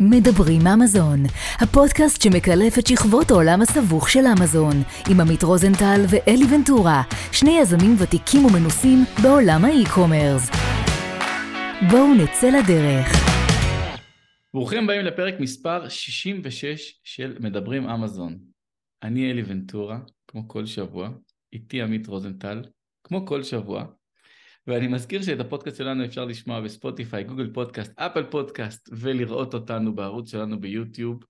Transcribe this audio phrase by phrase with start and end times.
[0.00, 1.18] מדברים אמזון,
[1.60, 7.02] הפודקאסט שמקלף את שכבות העולם הסבוך של אמזון, עם עמית רוזנטל ואלי ונטורה,
[7.32, 10.50] שני יזמים ותיקים ומנוסים בעולם ה e-commerce.
[11.90, 13.06] בואו נצא לדרך.
[14.54, 18.38] ברוכים הבאים לפרק מספר 66 של מדברים אמזון.
[19.02, 19.98] אני אלי ונטורה,
[20.28, 21.08] כמו כל שבוע,
[21.52, 22.62] איתי עמית רוזנטל,
[23.04, 23.84] כמו כל שבוע,
[24.66, 30.30] ואני מזכיר שאת הפודקאסט שלנו אפשר לשמוע בספוטיפיי, גוגל פודקאסט, אפל פודקאסט, ולראות אותנו בערוץ
[30.30, 31.24] שלנו ביוטיוב.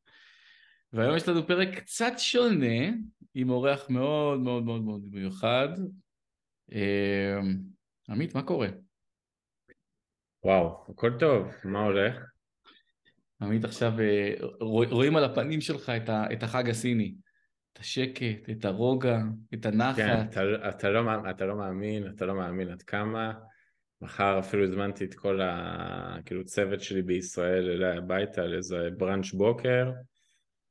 [0.93, 2.91] והיום יש לנו פרק קצת שונה,
[3.35, 5.69] עם אורח מאוד מאוד מאוד מאוד מיוחד.
[6.73, 7.41] אה,
[8.09, 8.69] עמית, מה קורה?
[10.45, 12.19] וואו, הכל טוב, מה הולך?
[13.41, 15.93] עמית עכשיו, אה, רואים על הפנים שלך
[16.33, 17.15] את החג הסיני.
[17.75, 19.19] את השקט, את הרוגע,
[19.55, 19.97] את הנחת.
[19.97, 23.33] כן, אתה, אתה, לא, אתה לא מאמין, אתה לא מאמין עד כמה.
[24.01, 26.17] מחר אפילו הזמנתי את כל ה...
[26.25, 29.93] כאילו צוות שלי בישראל אליי הביתה לאיזה בראנץ' בוקר.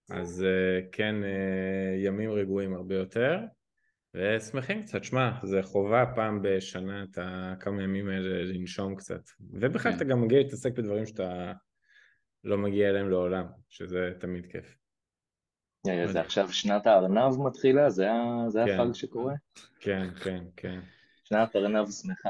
[0.09, 3.39] אז אה, כן, אה, ימים רגועים הרבה יותר.
[4.13, 9.21] ושמחים קצת, שמע, זה חובה פעם בשנה את הכמה ימים האלה לנשום קצת.
[9.51, 9.97] ובכלל כן.
[9.97, 11.53] אתה גם מגיע להתעסק בדברים שאתה
[12.43, 14.82] לא מגיע אליהם לעולם, שזה תמיד כיף.
[16.05, 17.89] זה עכשיו שנת הארנב מתחילה?
[17.89, 18.07] זה
[18.65, 18.79] כן.
[18.79, 19.33] החג שקורה?
[19.79, 20.79] כן, כן, כן.
[21.23, 22.29] שנת ארנב שמחה.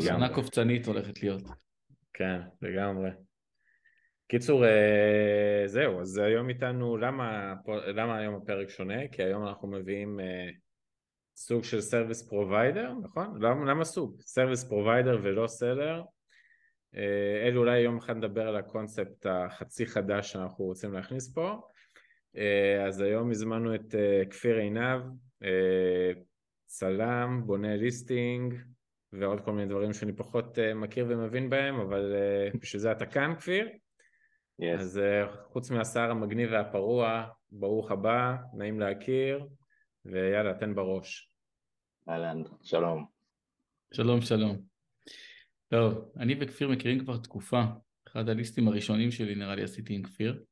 [0.00, 1.42] שנה קופצנית הולכת להיות.
[2.12, 3.10] כן, לגמרי.
[4.28, 7.54] קיצור, אה, זהו, אז היום איתנו, למה,
[7.94, 9.08] למה היום הפרק שונה?
[9.08, 10.50] כי היום אנחנו מביאים אה,
[11.36, 13.42] סוג של service provider, נכון?
[13.42, 14.20] למה, למה סוג?
[14.20, 16.02] service provider ולא seller.
[16.96, 21.60] אה, אלו אולי יום אחד נדבר על הקונספט החצי חדש שאנחנו רוצים להכניס פה.
[22.36, 25.00] אה, אז היום הזמנו את אה, כפיר עינב,
[25.42, 26.12] אה,
[26.66, 28.54] צלם, בונה listing
[29.12, 32.14] ועוד כל מיני דברים שאני פחות מכיר ומבין בהם, אבל
[32.60, 33.68] בשביל זה אתה כאן כפיר.
[34.62, 34.80] Yes.
[34.80, 35.00] אז
[35.44, 39.46] חוץ מהשיער המגניב והפרוע, ברוך הבא, נעים להכיר,
[40.04, 41.34] ויאללה, תן בראש.
[42.08, 43.06] אהלן, שלום.
[43.94, 44.56] שלום, שלום.
[45.68, 47.62] טוב, אני וכפיר מכירים כבר תקופה.
[48.08, 50.44] אחד הליסטים הראשונים שלי נראה לי עשיתי עם כפיר.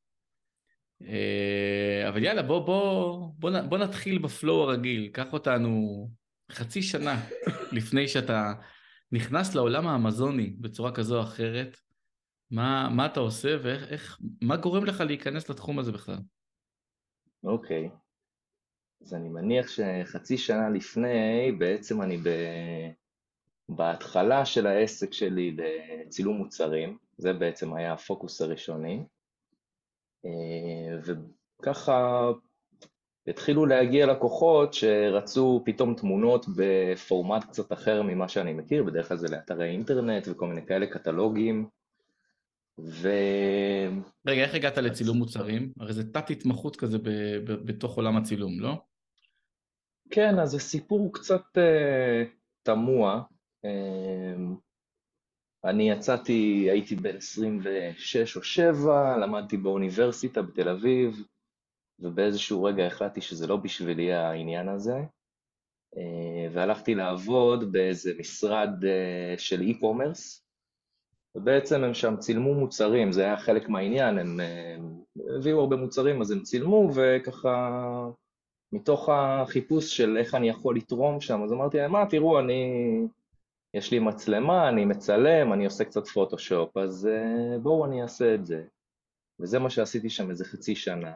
[1.07, 5.09] אה, אבל יאללה, בוא, בוא, בוא, בוא נתחיל בפלואו הרגיל.
[5.13, 6.07] קח אותנו
[6.51, 7.15] חצי שנה
[7.77, 8.53] לפני שאתה
[9.11, 11.77] נכנס לעולם האמזוני בצורה כזו או אחרת.
[12.51, 16.17] מה, מה אתה עושה ואיך, איך, מה גורם לך להיכנס לתחום הזה בכלל?
[17.43, 17.87] אוקיי.
[17.87, 18.09] Okay.
[19.01, 22.29] אז אני מניח שחצי שנה לפני, בעצם אני ב...
[23.69, 29.03] בהתחלה של העסק שלי לצילום מוצרים, זה בעצם היה הפוקוס הראשוני.
[30.25, 31.15] אה,
[31.59, 32.31] וככה
[33.27, 39.27] התחילו להגיע לקוחות שרצו פתאום תמונות בפורמט קצת אחר ממה שאני מכיר, בדרך כלל זה
[39.27, 41.67] לאתרי אינטרנט וכל מיני כאלה קטלוגים.
[42.79, 43.09] ו...
[44.27, 45.71] רגע, איך הגעת לצילום מוצרים?
[45.79, 48.73] הרי זה תת התמחות כזה ב- ב- בתוך עולם הצילום, לא?
[50.09, 52.27] כן, אז זה סיפור קצת uh,
[52.63, 53.21] תמוה.
[53.65, 53.69] Uh,
[55.65, 61.23] אני יצאתי, הייתי בן 26 או 7, למדתי באוניברסיטה בתל אביב,
[61.99, 64.95] ובאיזשהו רגע החלטתי שזה לא בשבילי העניין הזה,
[65.97, 70.41] אה, והלכתי לעבוד באיזה משרד אה, של e-commerce,
[71.35, 75.01] ובעצם הם שם צילמו מוצרים, זה היה חלק מהעניין, הם, הם
[75.37, 77.79] הביאו הרבה מוצרים אז הם צילמו, וככה
[78.71, 82.63] מתוך החיפוש של איך אני יכול לתרום שם, אז אמרתי להם, מה, תראו, אני
[83.73, 88.45] יש לי מצלמה, אני מצלם, אני עושה קצת פוטושופ, אז uh, בואו אני אעשה את
[88.45, 88.63] זה.
[89.39, 91.15] וזה מה שעשיתי שם איזה חצי שנה.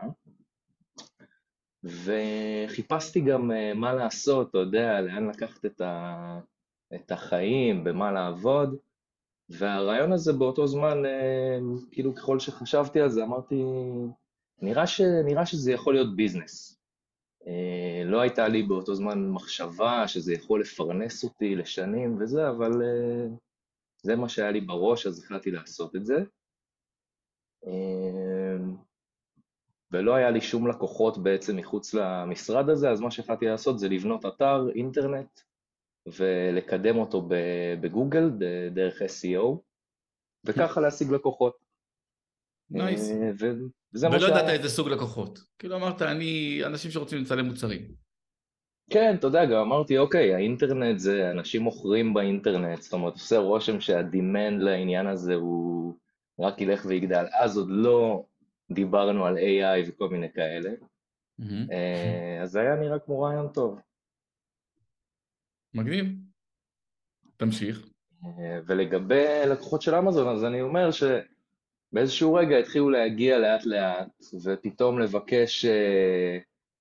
[1.84, 6.40] וחיפשתי גם uh, מה לעשות, אתה יודע, לאן לקחת את, ה...
[6.96, 8.76] את החיים, במה לעבוד.
[9.50, 13.64] והרעיון הזה באותו זמן, uh, כאילו ככל שחשבתי על זה, אמרתי,
[14.62, 15.02] נראה, ש...
[15.02, 16.73] נראה שזה יכול להיות ביזנס.
[17.48, 23.28] אה, לא הייתה לי באותו זמן מחשבה שזה יכול לפרנס אותי לשנים וזה, אבל אה,
[24.04, 26.16] זה מה שהיה לי בראש, אז החלטתי לעשות את זה.
[27.68, 28.58] אה,
[29.92, 34.26] ולא היה לי שום לקוחות בעצם מחוץ למשרד הזה, אז מה שהחלטתי לעשות זה לבנות
[34.26, 35.40] אתר אינטרנט
[36.08, 37.28] ולקדם אותו
[37.82, 38.30] בגוגל
[38.72, 39.58] דרך SEO,
[40.46, 41.63] וככה להשיג לקוחות.
[42.74, 43.12] Nice.
[43.94, 45.40] וזה ולא ידעת איזה סוג לקוחות.
[45.60, 47.82] כאילו אמרת, אני, אנשים שרוצים לצלם מוצרים.
[48.90, 53.82] כן, אתה יודע, גם אמרתי, אוקיי, האינטרנט זה אנשים מוכרים באינטרנט, זאת אומרת, עושה רושם
[53.82, 55.96] שה demand לעניין הזה הוא
[56.40, 57.26] רק ילך ויגדל.
[57.40, 58.26] אז עוד לא
[58.72, 60.70] דיברנו על AI וכל מיני כאלה.
[61.42, 61.74] Mm-hmm.
[62.44, 63.80] אז זה היה נראה כמו רעיון טוב.
[65.74, 66.06] מגניב.
[67.38, 67.88] תמשיך.
[68.26, 71.04] אה, ולגבי לקוחות של אמזון, אז אני אומר ש...
[71.94, 74.08] באיזשהו רגע התחילו להגיע לאט לאט,
[74.44, 76.38] ופתאום לבקש אה,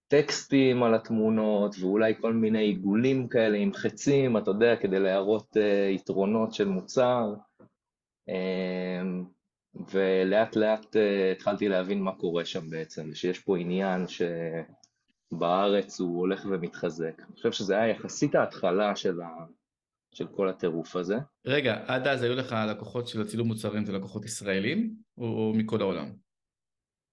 [0.08, 5.88] טקסטים על התמונות, ואולי כל מיני עיגולים כאלה עם חצים, אתה יודע, כדי להראות אה,
[5.90, 7.34] יתרונות של מוצר.
[8.28, 9.02] אה,
[9.92, 10.96] ולאט לאט
[11.32, 14.04] התחלתי להבין מה קורה שם בעצם, שיש פה עניין
[15.32, 17.20] שבארץ הוא הולך ומתחזק.
[17.20, 19.28] אני חושב שזה היה יחסית ההתחלה של, ה...
[20.14, 21.16] של כל הטירוף הזה.
[21.46, 26.12] רגע, עד אז היו לך לקוחות של הצילום מוצרים, זה לקוחות ישראלים או מכל העולם?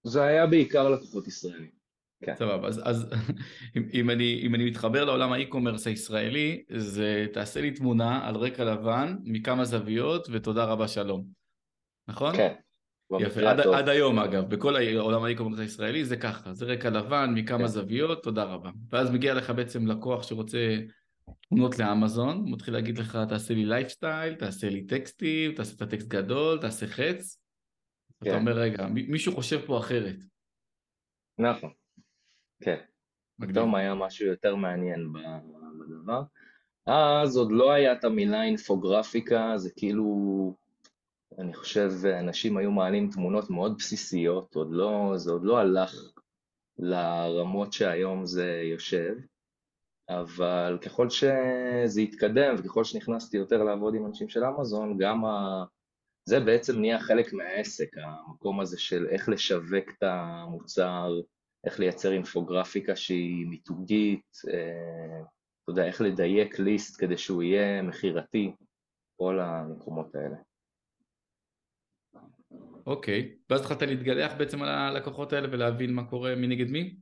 [0.03, 1.79] זה היה בעיקר לקוחות ישראלים.
[2.23, 2.35] כן.
[2.35, 3.09] סבבה, אז, אז
[3.77, 8.63] אם, אם, אני, אם אני מתחבר לעולם האי-קומרס הישראלי, זה תעשה לי תמונה על רקע
[8.63, 11.25] לבן מכמה זוויות ותודה רבה שלום,
[12.07, 12.35] נכון?
[12.35, 12.53] כן.
[13.19, 17.31] יפה, עד, עד היום אגב, בכל העולם ה e-commerce הישראלי זה ככה, זה רקע לבן
[17.35, 17.67] מכמה כן.
[17.67, 18.69] זוויות, תודה רבה.
[18.91, 20.77] ואז מגיע לך בעצם לקוח שרוצה
[21.49, 26.07] תמונות לאמזון, הוא מתחיל להגיד לך תעשה לי לייפסטייל, תעשה לי טקסטים, תעשה את הטקסט
[26.07, 27.41] גדול, תעשה חץ.
[28.23, 28.29] כן.
[28.29, 30.15] אתה אומר רגע, מישהו חושב פה אחרת.
[31.39, 31.71] נכון.
[32.63, 32.77] כן.
[33.41, 35.13] פתאום היה משהו יותר מעניין
[35.79, 36.21] בדבר.
[36.85, 40.05] אז עוד לא היה את המילה אינפוגרפיקה, זה כאילו,
[41.39, 41.89] אני חושב,
[42.19, 45.95] אנשים היו מעלים תמונות מאוד בסיסיות, עוד לא, זה עוד לא הלך
[46.77, 49.15] לרמות שהיום זה יושב,
[50.09, 55.63] אבל ככל שזה התקדם וככל שנכנסתי יותר לעבוד עם אנשים של אמזון, גם ה...
[56.25, 61.13] זה בעצם נהיה חלק מהעסק, המקום הזה של איך לשווק את המוצר,
[61.65, 65.21] איך לייצר אינפוגרפיקה שהיא מיתוגית, אה,
[65.63, 68.51] אתה יודע, איך לדייק ליסט כדי שהוא יהיה מכירתי,
[69.17, 70.35] כל המקומות האלה.
[72.85, 73.37] אוקיי, okay.
[73.49, 76.95] ואז התחלת להתגלח בעצם על הלקוחות האלה ולהבין מה קורה מי נגד מי?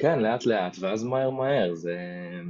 [0.00, 1.98] כן, לאט לאט, ואז מהר מהר, זה,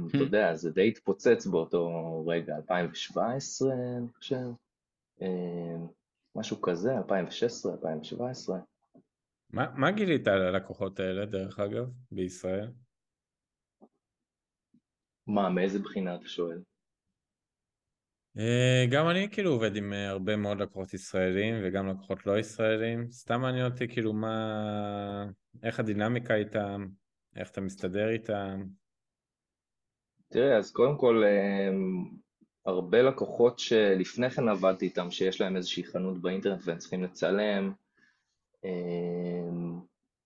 [0.07, 0.21] אתה hmm.
[0.21, 4.35] יודע, זה די התפוצץ באותו רגע, 2017, אני חושב,
[5.21, 5.77] אה,
[6.35, 8.59] משהו כזה, 2016, 2017.
[9.49, 12.71] מה, מה גילית על הלקוחות האלה, דרך אגב, בישראל?
[15.27, 16.61] מה, מאיזה בחינה אתה שואל?
[18.37, 23.11] אה, גם אני כאילו עובד עם אה, הרבה מאוד לקוחות ישראלים וגם לקוחות לא ישראלים.
[23.11, 25.25] סתם מעניין אותי כאילו מה...
[25.63, 26.87] איך הדינמיקה איתם,
[27.35, 28.63] איך אתה מסתדר איתם.
[30.27, 31.69] תראה, אז קודם כל, אה,
[32.65, 37.73] הרבה לקוחות שלפני כן עבדתי איתם, שיש להם איזושהי חנות באינטרנט והם צריכים לצלם,
[38.63, 39.79] אמ,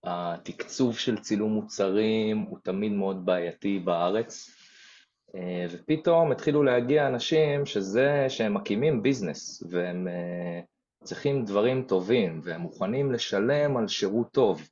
[0.04, 4.50] התקצוב של צילום מוצרים הוא תמיד מאוד בעייתי בארץ,
[5.34, 10.60] אה, ופתאום התחילו להגיע אנשים שזה, שהם מקימים ביזנס, והם אה,
[11.04, 14.68] צריכים דברים טובים, והם מוכנים לשלם על שירות טוב.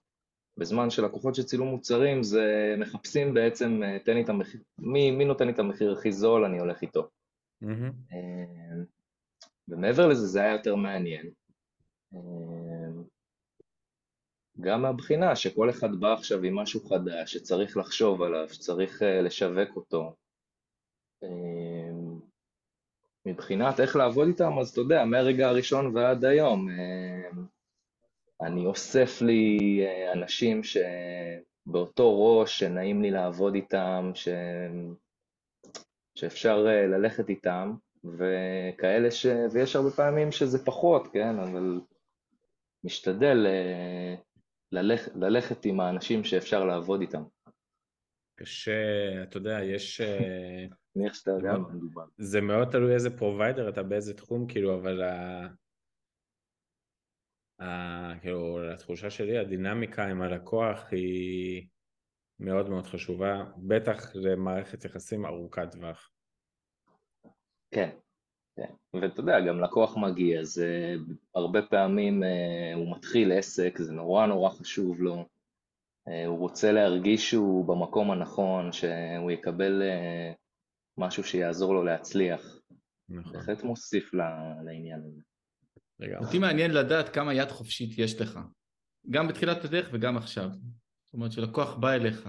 [0.57, 5.25] בזמן שלקוחות של צילום מוצרים זה מחפשים בעצם, אה, תן לי את המחיר, מי, מי
[5.25, 7.09] נותן לי את המחיר הכי זול, אני הולך איתו.
[7.65, 8.15] Mm-hmm.
[9.69, 11.31] ומעבר לזה זה היה יותר מעניין.
[14.61, 20.15] גם מהבחינה שכל אחד בא עכשיו עם משהו חדש, שצריך לחשוב עליו, שצריך לשווק אותו.
[23.27, 26.69] מבחינת איך לעבוד איתם, אז אתה יודע, מהרגע הראשון ועד היום,
[28.47, 34.29] אני אוסף לי uh, אנשים שבאותו ראש, שנעים לי לעבוד איתם, ש...
[36.15, 37.73] שאפשר uh, ללכת איתם,
[38.05, 39.27] וכאלה ש...
[39.53, 41.81] ויש הרבה פעמים שזה פחות, כן, אבל
[42.85, 44.21] משתדל uh,
[44.73, 47.23] ללכ, ללכת עם האנשים שאפשר לעבוד איתם.
[48.41, 48.73] קשה,
[49.23, 50.01] אתה יודע, יש...
[50.97, 52.05] מניח שאתה יודע מה מדובר.
[52.19, 55.49] זה מאוד תלוי איזה provider אתה באיזה תחום, כאילו, אבל ה...
[58.21, 61.67] כאילו, לתחושה שלי, הדינמיקה עם הלקוח היא
[62.41, 66.11] מאוד מאוד חשובה, בטח למערכת יחסים ארוכת טווח.
[67.71, 67.91] כן,
[68.57, 73.93] כן, ואתה יודע, גם לקוח מגיע, אז uh, הרבה פעמים uh, הוא מתחיל עסק, זה
[73.93, 75.25] נורא נורא חשוב לו,
[76.09, 80.37] uh, הוא רוצה להרגיש שהוא במקום הנכון, שהוא יקבל uh,
[80.99, 82.59] משהו שיעזור לו להצליח.
[83.09, 83.33] נכון.
[83.33, 84.15] בהחלט מוסיף
[84.65, 85.21] לעניין הזה.
[86.01, 88.39] רגע, אותי מעניין לדעת כמה יד חופשית יש לך,
[89.11, 90.51] גם בתחילת הדרך וגם עכשיו.
[90.53, 92.29] זאת אומרת שלקוח בא אליך,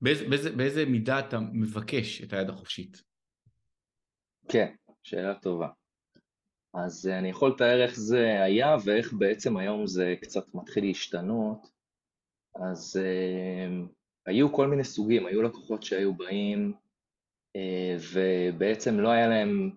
[0.00, 3.02] באיזה, באיזה, באיזה מידה אתה מבקש את היד החופשית?
[4.48, 5.68] כן, שאלה טובה.
[6.74, 11.74] אז אה, אני יכול לתאר איך זה היה ואיך בעצם היום זה קצת מתחיל להשתנות.
[12.54, 13.88] אז uh,
[14.26, 16.72] היו כל מיני סוגים, היו לקוחות שהיו באים
[17.56, 19.70] uh, ובעצם לא היה להם,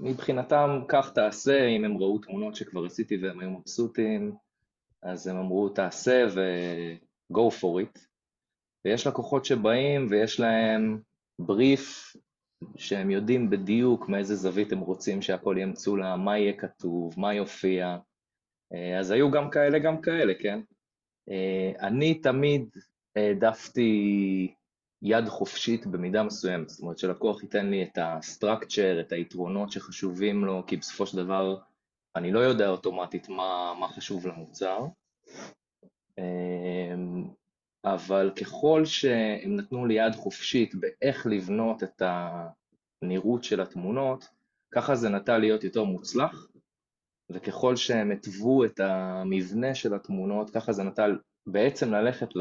[0.00, 4.32] מבחינתם כך תעשה, אם הם ראו תמונות שכבר עשיתי והם היו מבסוטים,
[5.02, 8.00] אז הם אמרו תעשה ו-go for it.
[8.84, 11.00] ויש לקוחות שבאים ויש להם
[11.38, 12.16] בריף
[12.76, 17.96] שהם יודעים בדיוק מאיזה זווית הם רוצים שהכל יהיה מצולם, מה יהיה כתוב, מה יופיע.
[18.74, 20.60] אה, אז היו גם כאלה, גם כאלה, כן?
[21.30, 22.68] אה, אני תמיד
[23.16, 24.54] העדפתי
[25.06, 30.62] יד חופשית במידה מסוימת, זאת אומרת שלקוח ייתן לי את הסטרקצ'ר, את היתרונות שחשובים לו,
[30.66, 31.56] כי בסופו של דבר
[32.16, 34.86] אני לא יודע אוטומטית מה, מה חשוב למוצר,
[36.18, 37.24] אמ,
[37.84, 42.02] אבל ככל שהם נתנו לי יד חופשית באיך לבנות את
[43.02, 44.28] הנראות של התמונות,
[44.74, 46.48] ככה זה נטה להיות יותר מוצלח,
[47.30, 51.06] וככל שהם התוו את המבנה של התמונות, ככה זה נטה
[51.46, 52.36] בעצם ללכת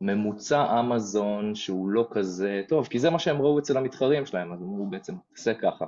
[0.00, 4.62] לממוצע אמזון שהוא לא כזה טוב, כי זה מה שהם ראו אצל המתחרים שלהם, אז
[4.62, 5.84] אמרו בעצם, תעשה ככה.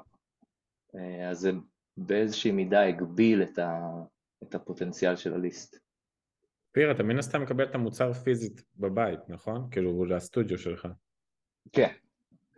[0.95, 1.51] אה, אז זה
[1.97, 3.81] באיזושהי מידה הגביל את, ה,
[4.43, 5.77] את הפוטנציאל של הליסט.
[6.73, 9.69] פיר, אתה מן הסתם מקבל את המוצר פיזית בבית, נכון?
[9.71, 10.89] כאילו, לסטודיו שלך.
[11.73, 11.93] כן.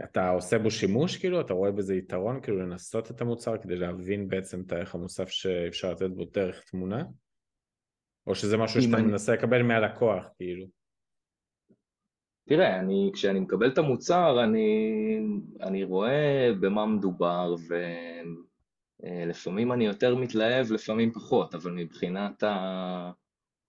[0.04, 1.40] אתה עושה בו שימוש, כאילו?
[1.40, 5.92] אתה רואה בזה יתרון, כאילו, לנסות את המוצר כדי להבין בעצם את הערך המוסף שאפשר
[5.92, 7.04] לתת בו דרך תמונה?
[8.26, 9.06] או שזה משהו שאתה אני...
[9.06, 10.66] מנסה לקבל מהלקוח, כאילו?
[12.54, 14.68] תראה, אני, כשאני מקבל את המוצר, אני,
[15.60, 17.74] אני רואה במה מדובר, ו...
[19.04, 19.24] אה,
[19.72, 23.10] אני יותר מתלהב, לפעמים פחות, אבל מבחינת ה...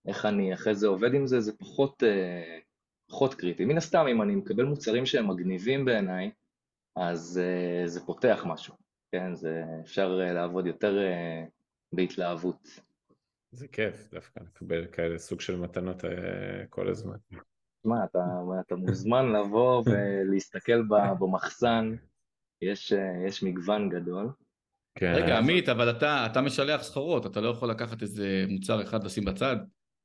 [0.08, 2.60] איך אני אחרי זה עובד עם זה, זה פחות, אה,
[3.10, 3.66] פחות קריטי.
[3.66, 6.32] מן הסתם, אם אני מקבל מוצרים שהם מגניבים בעיניי,
[6.96, 8.75] אז אה, זה פותח משהו,
[9.12, 9.36] כן?
[9.36, 10.98] זה אפשר לעבוד יותר
[11.94, 12.80] בהתלהבות.
[13.52, 16.04] זה כיף דווקא לקבל כאלה סוג של מתנות
[16.70, 17.18] כל הזמן.
[17.86, 18.20] מה, אתה,
[18.60, 20.82] אתה מוזמן לבוא ולהסתכל
[21.20, 21.96] במחסן,
[22.62, 22.94] יש,
[23.28, 24.30] יש מגוון גדול.
[24.96, 25.13] כן.
[25.16, 29.25] רגע, עמית, אבל אתה, אתה משלח סחורות, אתה לא יכול לקחת איזה מוצר אחד לשים
[29.25, 29.56] בצד?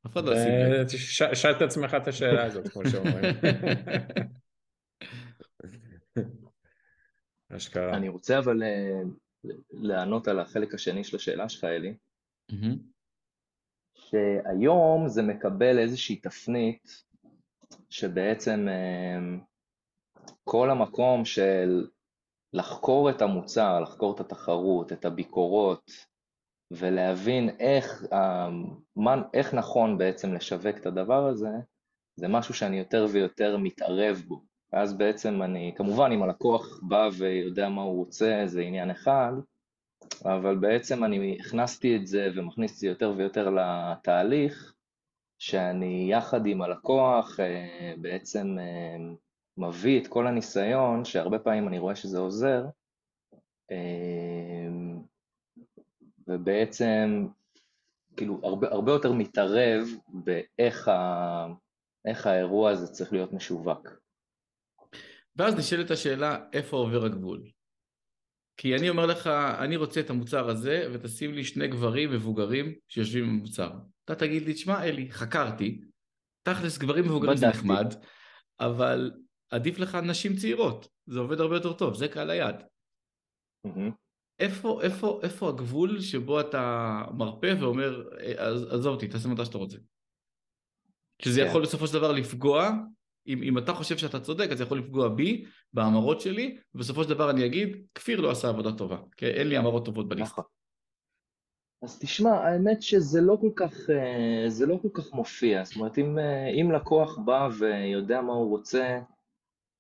[0.07, 0.89] אף אחד לא ישים לב.
[1.35, 3.35] שאל את עצמך את השאלה הזאת, כמו שאומרים.
[7.57, 7.97] אשכרה.
[7.97, 9.01] אני רוצה אבל אה,
[9.71, 11.95] לענות על החלק השני של השאלה שלך, אלי.
[13.95, 17.05] שהיום זה מקבל איזושהי תפנית
[17.91, 19.39] שבעצם אה,
[20.45, 21.87] כל המקום של
[22.53, 25.91] לחקור את המוצר, לחקור את התחרות, את הביקורות,
[26.71, 28.05] ולהבין איך,
[28.97, 31.51] מה, איך נכון בעצם לשווק את הדבר הזה,
[32.17, 34.43] זה משהו שאני יותר ויותר מתערב בו.
[34.73, 39.33] ואז בעצם אני, כמובן אם הלקוח בא ויודע מה הוא רוצה, זה עניין אחד,
[40.25, 44.75] אבל בעצם אני הכנסתי את זה ומכניס את זה יותר ויותר לתהליך,
[45.39, 48.97] שאני יחד עם הלקוח אה, בעצם אה,
[49.59, 52.65] מביא את כל הניסיון, שהרבה פעמים אני רואה שזה עוזר,
[53.71, 54.99] אמ,
[56.29, 57.27] ובעצם
[58.17, 61.47] כאילו הרבה, הרבה יותר מתערב באיך ה,
[62.05, 63.89] איך האירוע הזה צריך להיות משווק.
[65.37, 67.58] ואז נשאלת השאלה, איפה עובר הגבול?
[68.59, 69.27] כי אני אומר לך,
[69.59, 73.71] אני רוצה את המוצר הזה, ותשים לי שני גברים מבוגרים שיושבים במוצר.
[74.05, 75.81] אתה תגיד לי, תשמע אלי, חקרתי,
[76.43, 77.95] תכלס גברים מבוגרים זה נחמד,
[78.61, 79.13] אבל
[79.51, 82.63] עדיף לך נשים צעירות, זה עובד הרבה יותר טוב, זה קהל היעד.
[83.67, 83.93] Mm-hmm.
[84.39, 88.09] איפה, איפה, איפה הגבול שבו אתה מרפה ואומר,
[88.71, 89.77] עזוב אותי, תעשה מתי שאתה רוצה.
[91.23, 91.45] שזה yeah.
[91.45, 91.51] כן.
[91.51, 92.71] יכול בסופו של דבר לפגוע,
[93.29, 97.11] אם, אם אתה חושב שאתה צודק, אז זה יכול לפגוע בי, בהמרות שלי, ובסופו של
[97.11, 100.33] דבר אני אגיד, כפיר לא עשה עבודה טובה, כי אין לי המרות טובות בליסט.
[100.33, 100.45] נכון.
[101.83, 105.99] אז תשמע, האמת שזה לא כל כך, אה, זה לא כל כך מופיע, זאת אומרת,
[105.99, 109.01] אם, אה, אם לקוח בא ויודע מה הוא רוצה,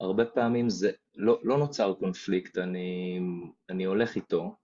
[0.01, 3.21] הרבה פעמים זה לא, לא נוצר קונפליקט, אני,
[3.71, 4.55] אני הולך איתו.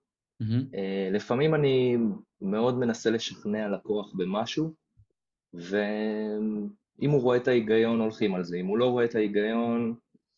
[0.43, 0.76] Mm-hmm.
[1.12, 1.97] לפעמים אני
[2.41, 4.75] מאוד מנסה לשכנע לקוח במשהו,
[6.99, 9.95] ואם הוא רואה את ההיגיון הולכים על זה, אם הוא לא רואה את ההיגיון,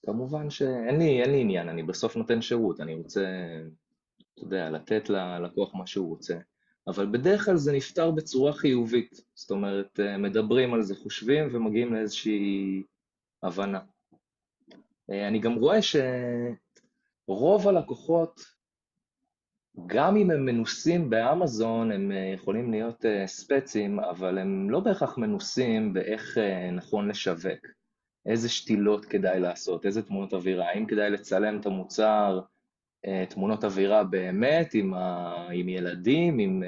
[0.06, 3.26] כמובן שאין לי, לי עניין, אני בסוף נותן שירות, אני רוצה,
[4.34, 6.36] אתה יודע, לתת ללקוח מה שהוא רוצה.
[6.88, 11.94] אבל בדרך כלל זה נפתר בצורה חיובית, זאת אומרת, אה, מדברים על זה, חושבים ומגיעים
[11.94, 12.82] לאיזושהי
[13.42, 13.80] הבנה.
[15.10, 18.55] אה, אני גם רואה שרוב הלקוחות,
[19.86, 25.18] גם אם הם מנוסים באמזון, הם אה, יכולים להיות אה, ספצים, אבל הם לא בהכרח
[25.18, 26.38] מנוסים באיך
[26.72, 27.66] נכון לשווק.
[28.26, 32.40] איזה שתילות כדאי לעשות, איזה תמונות אווירה, האם כדאי לצלם את המוצר,
[33.28, 35.34] תמונות אווירה באמת, עם, ה...
[35.52, 36.62] עם ילדים, עם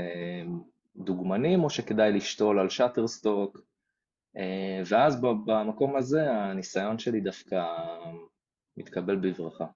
[0.97, 3.61] דוגמנים, או שכדאי לשתול על שאטרסטוק.
[4.87, 7.65] ואז במקום הזה הניסיון שלי דווקא
[8.77, 9.67] מתקבל בברכה.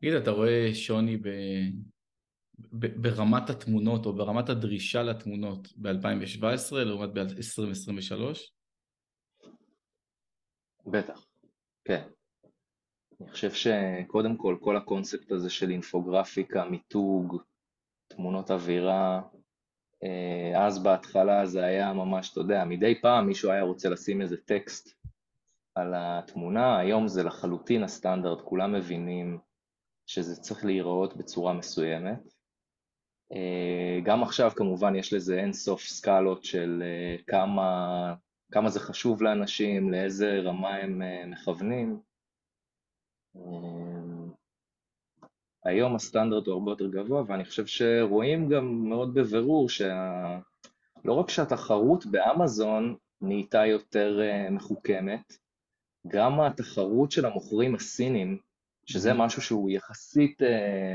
[0.00, 1.28] תגיד, אתה רואה שוני ב...
[2.58, 3.02] ב...
[3.02, 8.22] ברמת התמונות או ברמת הדרישה לתמונות ב-2017 לעומת ב-2023?
[10.86, 11.26] בטח,
[11.84, 12.08] כן.
[13.20, 17.42] אני חושב שקודם כל, כל הקונספט הזה של אינפוגרפיקה, מיתוג,
[18.08, 19.22] תמונות אווירה,
[20.04, 24.36] אה, אז בהתחלה זה היה ממש, אתה יודע, מדי פעם מישהו היה רוצה לשים איזה
[24.36, 24.88] טקסט
[25.74, 29.38] על התמונה, היום זה לחלוטין הסטנדרט, כולם מבינים
[30.06, 32.32] שזה צריך להיראות בצורה מסוימת.
[33.32, 38.14] אה, גם עכשיו כמובן יש לזה אינסוף סקלות של אה, כמה,
[38.52, 42.00] כמה זה חשוב לאנשים, לאיזה רמה הם מכוונים.
[45.64, 49.92] היום הסטנדרט הוא הרבה יותר גבוה, ואני חושב שרואים גם מאוד בבירור שלא
[51.04, 54.20] רק שהתחרות באמזון נהייתה יותר
[54.50, 55.32] מחוכמת,
[56.08, 58.38] גם התחרות של המוכרים הסינים,
[58.86, 59.18] שזה mm-hmm.
[59.18, 60.44] משהו שהוא יחסית, uh,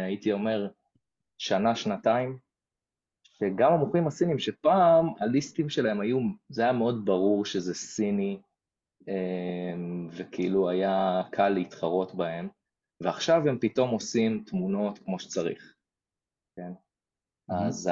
[0.05, 0.67] הייתי אומר,
[1.37, 2.37] שנה, שנתיים,
[3.23, 6.19] שגם המוכרים הסינים, שפעם הליסטים שלהם היו,
[6.49, 8.41] זה היה מאוד ברור שזה סיני,
[9.01, 9.07] uh,
[10.11, 12.49] וכאילו היה קל להתחרות בהם.
[13.03, 15.73] ועכשיו הם פתאום עושים תמונות כמו שצריך,
[16.55, 16.71] כן?
[16.71, 17.67] Mm-hmm.
[17.67, 17.89] אז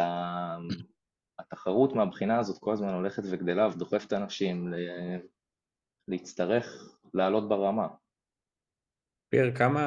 [1.39, 4.74] התחרות מהבחינה הזאת כל הזמן הולכת וגדלה ודוחפת אנשים
[6.08, 7.88] להצטרך לעלות ברמה.
[9.30, 9.82] פיר, כמה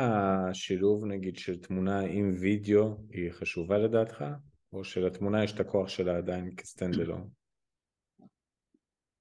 [0.51, 4.25] השילוב נגיד של תמונה עם וידאו היא חשובה לדעתך?
[4.73, 7.29] או שלתמונה יש את הכוח שלה עדיין כסטנד אלון?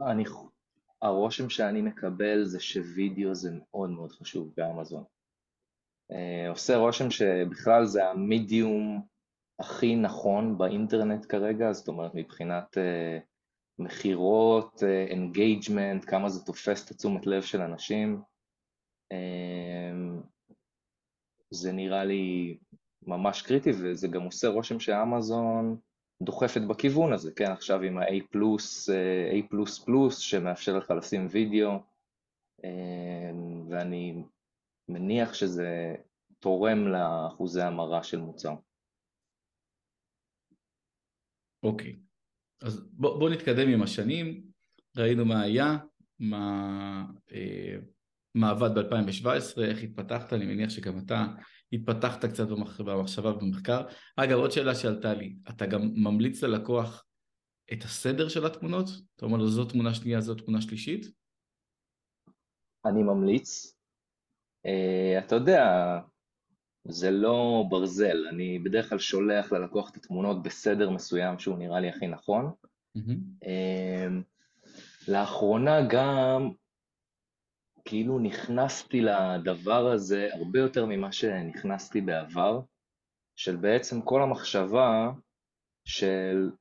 [0.01, 0.24] אני,
[1.01, 5.04] הרושם שאני מקבל זה שווידאו זה מאוד מאוד חשוב באמזון.
[6.12, 9.01] אה, עושה רושם שבכלל זה המדיום
[9.60, 13.22] הכי נכון באינטרנט כרגע, זאת אומרת מבחינת uh,
[13.80, 18.22] מכירות, engagement, uh, כמה זה תופס את התשומת לב של אנשים.
[19.12, 20.25] Uh,
[21.51, 22.58] זה נראה לי
[23.01, 25.77] ממש קריטי וזה גם עושה רושם שאמזון
[26.22, 28.89] דוחפת בכיוון הזה, כן, עכשיו עם ה-A plus,
[29.50, 31.72] A++ שמאפשר לך לשים וידאו,
[33.70, 34.24] ואני
[34.89, 35.96] מניח שזה
[36.39, 38.53] תורם לאחוזי המרה של מוצר.
[41.63, 41.96] אוקיי,
[42.63, 44.44] אז בוא, בוא נתקדם עם השנים,
[44.98, 45.77] ראינו מה היה,
[46.20, 47.77] מה, אה,
[48.35, 51.25] מה עבד ב-2017, איך התפתחת, אני מניח שגם אתה
[51.74, 53.81] התפתחת קצת במחשבה ובמחקר.
[54.15, 57.05] אגב, עוד שאלה שעלתה לי, אתה גם ממליץ ללקוח
[57.74, 58.89] את הסדר של התמונות?
[59.15, 61.05] אתה אומר לו זו תמונה שנייה, זו תמונה שלישית?
[62.85, 63.77] אני ממליץ,
[64.67, 65.63] Uh, אתה יודע,
[66.83, 71.89] זה לא ברזל, אני בדרך כלל שולח ללקוח את התמונות בסדר מסוים שהוא נראה לי
[71.89, 72.51] הכי נכון.
[72.98, 73.46] Mm-hmm.
[73.46, 74.24] Uh,
[75.07, 76.51] לאחרונה גם
[77.85, 82.61] כאילו נכנסתי לדבר הזה הרבה יותר ממה שנכנסתי בעבר,
[83.35, 85.11] של בעצם כל המחשבה
[85.87, 86.51] של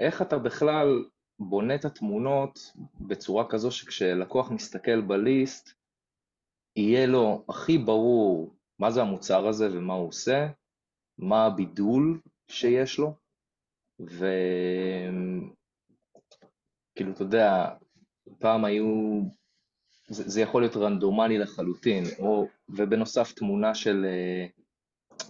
[0.00, 1.04] איך אתה בכלל
[1.38, 2.58] בונה את התמונות
[3.00, 5.70] בצורה כזו שכשלקוח מסתכל בליסט,
[6.76, 10.46] יהיה לו הכי ברור מה זה המוצר הזה ומה הוא עושה,
[11.18, 13.14] מה הבידול שיש לו,
[14.00, 14.32] וכאילו,
[17.12, 17.74] אתה יודע,
[18.38, 19.20] פעם היו,
[20.08, 24.62] זה, זה יכול להיות רנדומלי לחלוטין, או, ובנוסף תמונה של uh,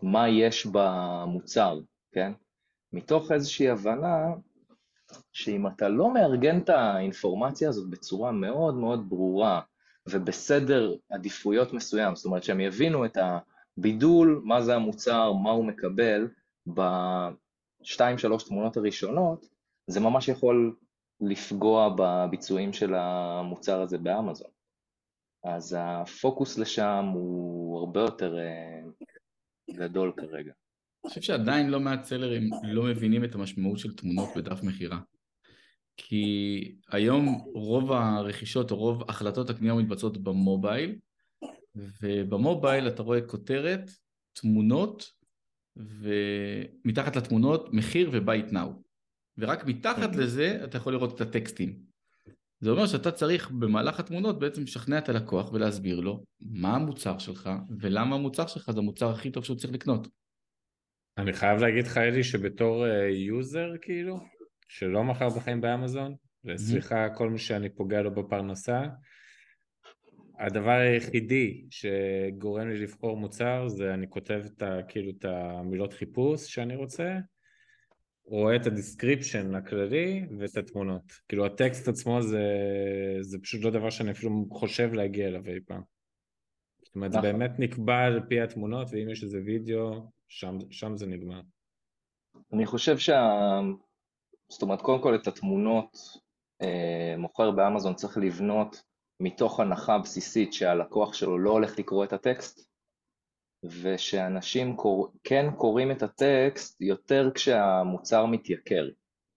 [0.02, 1.80] מה יש במוצר,
[2.12, 2.32] כן?
[2.92, 4.26] מתוך איזושהי הבנה
[5.32, 9.60] שאם אתה לא מארגן את האינפורמציה הזאת בצורה מאוד מאוד ברורה,
[10.08, 13.18] ובסדר עדיפויות מסוים, זאת אומרת שהם יבינו את
[13.78, 16.28] הבידול, מה זה המוצר, מה הוא מקבל,
[16.66, 19.46] בשתיים שלוש תמונות הראשונות,
[19.86, 20.76] זה ממש יכול
[21.20, 24.55] לפגוע בביצועים של המוצר הזה באמזון.
[25.44, 28.80] אז הפוקוס לשם הוא הרבה יותר אה,
[29.76, 30.52] גדול כרגע.
[31.04, 34.98] אני חושב שעדיין לא מעט סלרים לא מבינים את המשמעות של תמונות בדף מכירה.
[35.96, 40.98] כי היום רוב הרכישות או רוב החלטות הקנייה מתבצעות במובייל,
[42.02, 43.90] ובמובייל אתה רואה כותרת,
[44.32, 45.04] תמונות,
[45.76, 48.86] ומתחת לתמונות מחיר ו-bite now.
[49.38, 50.20] ורק מתחת אוקיי.
[50.20, 51.85] לזה אתה יכול לראות את הטקסטים.
[52.60, 57.50] זה אומר שאתה צריך במהלך התמונות בעצם לשכנע את הלקוח ולהסביר לו מה המוצר שלך
[57.78, 60.08] ולמה המוצר שלך זה המוצר הכי טוב שהוא צריך לקנות.
[61.18, 64.20] אני חייב להגיד לך אלי שבתור יוזר uh, כאילו
[64.68, 66.14] שלא מכר בחיים באמזון,
[66.44, 68.82] וסליחה כל מי שאני פוגע לו בפרנסה,
[70.38, 76.76] הדבר היחידי שגורם לי לבחור מוצר זה אני כותב את כאילו את המילות חיפוש שאני
[76.76, 77.18] רוצה,
[78.26, 81.02] רואה את ה description הכללי ואת התמונות.
[81.28, 82.44] כאילו הטקסט עצמו זה,
[83.20, 85.82] זה פשוט לא דבר שאני אפילו חושב להגיע אליו אי פעם.
[86.84, 87.32] זאת אומרת זה נכון.
[87.32, 91.40] באמת נקבע על פי התמונות ואם יש איזה וידאו שם, שם זה נגמר.
[92.52, 93.30] אני חושב שה...
[94.48, 95.96] זאת אומרת, קודם כל את התמונות
[96.62, 98.82] אה, מוכר באמזון צריך לבנות
[99.20, 102.70] מתוך הנחה בסיסית שהלקוח שלו לא הולך לקרוא את הטקסט,
[103.82, 105.12] ושאנשים קור...
[105.24, 108.88] כן קוראים את הטקסט יותר כשהמוצר מתייקר.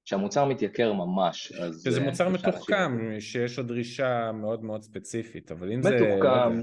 [0.06, 1.84] כשהמוצר מתייקר ממש, אז...
[1.84, 5.90] שזה מוצר מתוחכם, שיש לו דרישה מאוד מאוד ספציפית, אבל אם זה...
[5.96, 6.62] מתוחכם,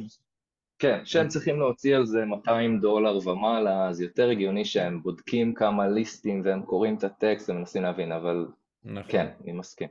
[0.79, 5.89] כן, שהם צריכים להוציא על זה 200 דולר ומעלה, אז יותר הגיוני שהם בודקים כמה
[5.89, 8.47] ליסטים והם קוראים את הטקסט ומנסים להבין, אבל
[8.85, 9.13] נכון.
[9.13, 9.89] כן, אני מסכים.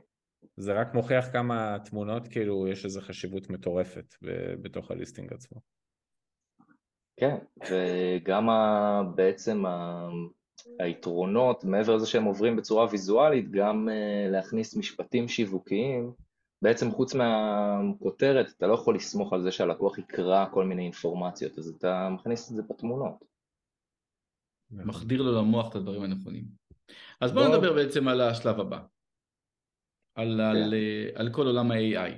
[0.56, 4.14] זה רק מוכיח כמה תמונות, כאילו, יש איזו חשיבות מטורפת
[4.62, 5.60] בתוך הליסטינג עצמו.
[7.16, 7.36] כן,
[7.70, 8.48] וגם
[9.14, 10.08] בעצם ה,
[10.78, 16.12] היתרונות, מעבר לזה שהם עוברים בצורה ויזואלית, גם uh, להכניס משפטים שיווקיים,
[16.62, 21.68] בעצם חוץ מהכותרת, אתה לא יכול לסמוך על זה שהלקוח יקרא כל מיני אינפורמציות, אז
[21.68, 23.24] אתה מכניס את זה בתמונות.
[24.70, 26.44] מחדיר לו למוח את הדברים הנכונים.
[27.20, 28.80] אז בואו בוא נדבר בעצם על השלב הבא.
[30.14, 30.42] על, כן.
[30.42, 32.12] על, אה, על כל עולם ה-AI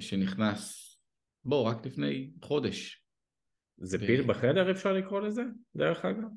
[0.00, 0.96] שנכנס,
[1.44, 3.05] בוא, רק לפני חודש.
[3.78, 4.06] זה ו...
[4.06, 5.42] פיל בחדר אפשר לקרוא לזה,
[5.76, 6.28] דרך אגב?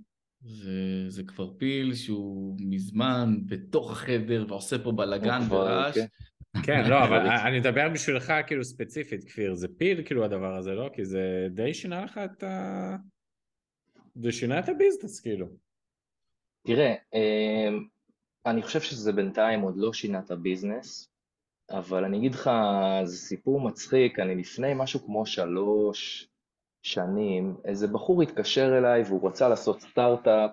[0.41, 5.95] זה, זה כבר פיל שהוא מזמן בתוך החדר ועושה פה בלאגן ורעש.
[5.95, 6.05] כן.
[6.63, 10.89] כן, לא, אבל אני מדבר בשבילך כאילו ספציפית, כפיר, זה פיל כאילו הדבר הזה, לא?
[10.93, 12.95] כי זה די שינה לך את ה...
[14.15, 15.47] זה שינה את הביזנס כאילו.
[16.65, 17.85] תראה, אמ,
[18.45, 21.09] אני חושב שזה בינתיים עוד לא שינה את הביזנס,
[21.69, 22.49] אבל אני אגיד לך,
[23.03, 26.29] זה סיפור מצחיק, אני לפני משהו כמו שלוש
[26.81, 30.51] שנים, איזה בחור התקשר אליי והוא רצה לעשות סטארט-אפ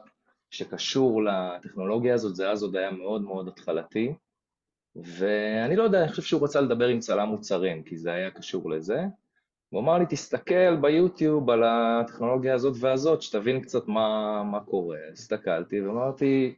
[0.51, 4.13] שקשור לטכנולוגיה הזאת, זה אז עוד היה מאוד מאוד התחלתי,
[4.97, 8.71] ואני לא יודע, אני חושב שהוא רצה לדבר עם צלם מוצרים, כי זה היה קשור
[8.71, 9.05] לזה.
[9.69, 14.99] הוא אמר לי, תסתכל ביוטיוב על הטכנולוגיה הזאת והזאת, שתבין קצת מה, מה קורה.
[15.13, 16.55] הסתכלתי ואמרתי,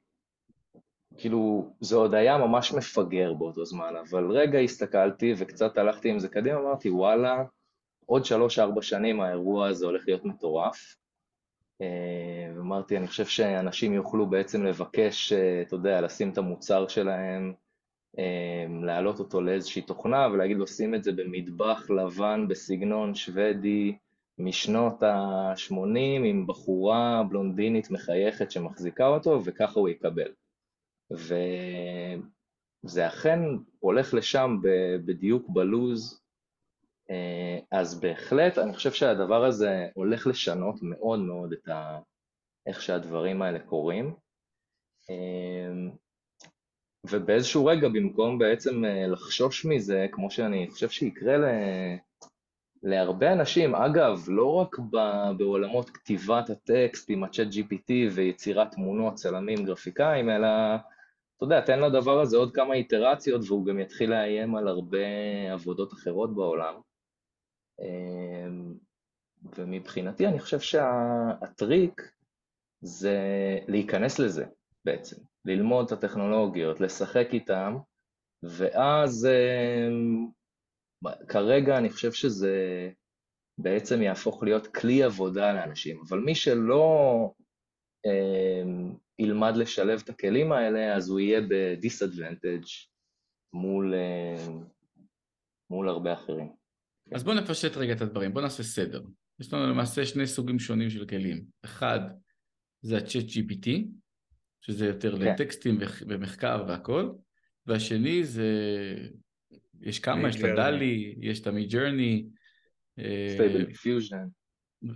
[1.16, 6.28] כאילו, זה עוד היה ממש מפגר באותו זמן, אבל רגע הסתכלתי וקצת הלכתי עם זה
[6.28, 7.44] קדימה, אמרתי, וואלה,
[8.08, 10.96] עוד שלוש-ארבע שנים האירוע הזה הולך להיות מטורף.
[11.80, 17.54] אה, אמרתי, אני חושב שאנשים יוכלו בעצם לבקש, אה, אתה יודע, לשים את המוצר שלהם,
[18.18, 23.96] אה, להעלות אותו לאיזושהי תוכנה ולהגיד לו, שים את זה במטבח לבן בסגנון שוודי
[24.38, 30.30] משנות ה-80 עם בחורה בלונדינית מחייכת שמחזיקה אותו, וככה הוא יקבל.
[31.10, 33.40] וזה אכן
[33.78, 34.56] הולך לשם
[35.04, 36.27] בדיוק בלוז,
[37.70, 41.98] אז בהחלט אני חושב שהדבר הזה הולך לשנות מאוד מאוד את ה...
[42.66, 44.14] איך שהדברים האלה קורים.
[45.10, 45.90] אה,
[47.10, 51.44] ובאיזשהו רגע, במקום בעצם אה, לחשוש מזה, כמו שאני חושב שיקרה ל...
[52.82, 54.76] להרבה אנשים, אגב, לא רק
[55.36, 60.48] בעולמות כתיבת הטקסט עם הצ'אט GPT ויצירת תמונות, צלמים, גרפיקאים, אלא
[61.36, 64.98] אתה יודע, תן לדבר הזה עוד כמה איטרציות והוא גם יתחיל לאיים על הרבה
[65.52, 66.74] עבודות אחרות בעולם.
[67.80, 68.74] אמ,
[69.56, 72.02] ומבחינתי אני חושב שהטריק
[72.80, 73.18] זה
[73.68, 74.46] להיכנס לזה
[74.84, 77.76] בעצם, ללמוד את הטכנולוגיות, לשחק איתם,
[78.42, 80.26] ואז אמ,
[81.28, 82.90] כרגע אני חושב שזה
[83.58, 87.30] בעצם יהפוך להיות כלי עבודה לאנשים, אבל מי שלא
[88.06, 92.64] אמ, ילמד לשלב את הכלים האלה, אז הוא יהיה ב disadvantage
[93.52, 93.94] מול,
[95.70, 96.57] מול הרבה אחרים.
[97.12, 99.02] אז בואו נפשט רגע את הדברים, בואו נעשה סדר.
[99.40, 101.44] יש לנו למעשה שני סוגים שונים של כלים.
[101.64, 102.00] אחד,
[102.82, 103.68] זה ה-chat GPT,
[104.60, 105.22] שזה יותר כן.
[105.22, 107.10] לטקסטים ומחקר והכל,
[107.66, 108.52] והשני זה,
[109.80, 112.28] יש כמה, יש את ה-DALL-E, יש את ה-Midjourney.
[113.34, 114.26] Stable Diffusion.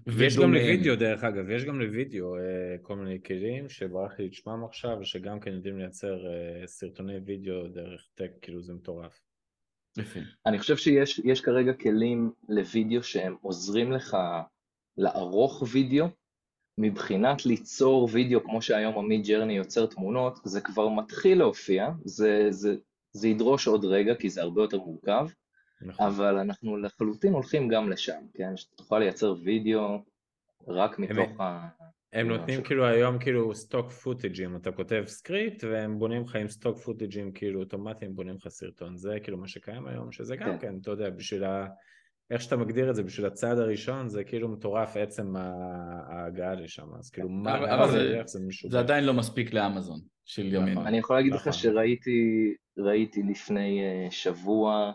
[0.06, 4.34] ויש גם לוידאו דרך אגב, יש גם לוידאו אה, כל מיני כלים שברח לי את
[4.34, 9.20] שמם עכשיו ושגם כן יודעים לייצר אה, סרטוני וידאו דרך טקסט, כאילו זה מטורף.
[9.96, 10.20] יפה.
[10.46, 14.16] אני חושב שיש כרגע כלים לוידאו שהם עוזרים לך
[14.96, 16.06] לערוך וידאו,
[16.78, 22.76] מבחינת ליצור וידאו כמו שהיום Midjourney יוצר תמונות, זה כבר מתחיל להופיע, זה, זה,
[23.12, 25.26] זה ידרוש עוד רגע כי זה הרבה יותר מורכב,
[25.82, 26.06] נכון.
[26.06, 28.56] אבל אנחנו לחלוטין הולכים גם לשם, כן?
[28.56, 30.04] שאתה תוכל לייצר וידאו
[30.68, 31.68] רק מתוך ה...
[32.12, 36.78] הם נותנים כאילו היום כאילו stock footage-ים, אתה כותב סקריפט והם בונים לך עם stock
[36.78, 40.74] footage-ים כאילו אוטומטיים בונים לך סרטון, זה כאילו מה שקיים היום, שזה גם כן, כן
[40.82, 41.66] אתה יודע, בשביל ה...
[42.30, 47.10] איך שאתה מגדיר את זה, בשביל הצעד הראשון זה כאילו מטורף עצם ההגעה לשם, אז
[47.10, 50.62] כאילו מה, אבל זה, זה, זה, זה עדיין לא מספיק לאמזון של נכון.
[50.62, 50.86] ימינו.
[50.86, 51.52] אני יכול להגיד לך נכון.
[52.76, 54.92] שראיתי לפני אה, שבוע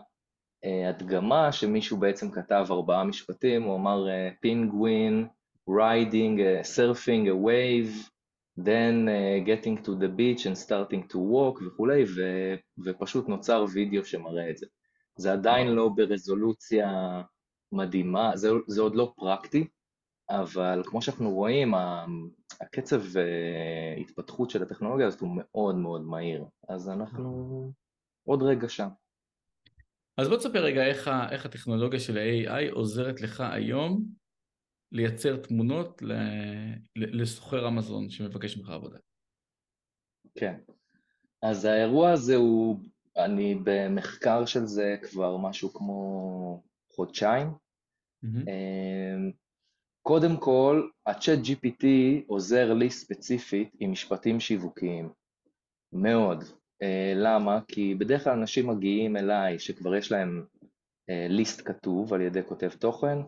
[0.64, 4.06] אה, הדגמה שמישהו בעצם כתב ארבעה משפטים, הוא אמר
[4.40, 5.26] פינגווין,
[5.68, 8.10] riding, uh, surfing a wave,
[8.56, 12.20] then uh, getting to the beach and starting to walk וכולי, ו,
[12.84, 14.66] ופשוט נוצר וידאו שמראה את זה.
[15.16, 17.22] זה עדיין לא ברזולוציה
[17.72, 19.66] מדהימה, זה, זה עוד לא פרקטי,
[20.30, 21.74] אבל כמו שאנחנו רואים,
[22.60, 27.72] הקצב uh, התפתחות של הטכנולוגיה הזאת הוא מאוד מאוד מהיר, אז אנחנו
[28.24, 28.88] עוד רגע שם.
[30.18, 34.17] אז בוא תספר רגע איך, איך הטכנולוגיה של ה-AI עוזרת לך היום
[34.92, 36.02] לייצר תמונות
[36.96, 38.98] לסוחר אמזון שמבקש ממך עבודה.
[40.38, 40.58] כן,
[41.42, 42.80] אז האירוע הזה הוא,
[43.16, 47.48] אני במחקר של זה כבר משהו כמו חודשיים.
[48.24, 48.50] Mm-hmm.
[50.02, 51.86] קודם כל, ה-chat GPT
[52.26, 55.12] עוזר לי ספציפית עם משפטים שיווקיים,
[55.92, 56.42] מאוד.
[56.42, 57.60] Uh, למה?
[57.68, 60.44] כי בדרך כלל אנשים מגיעים אליי שכבר יש להם
[61.08, 63.18] ליסט uh, כתוב על ידי כותב תוכן,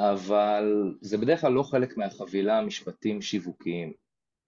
[0.00, 3.92] אבל זה בדרך כלל לא חלק מהחבילה המשפטים שיווקיים.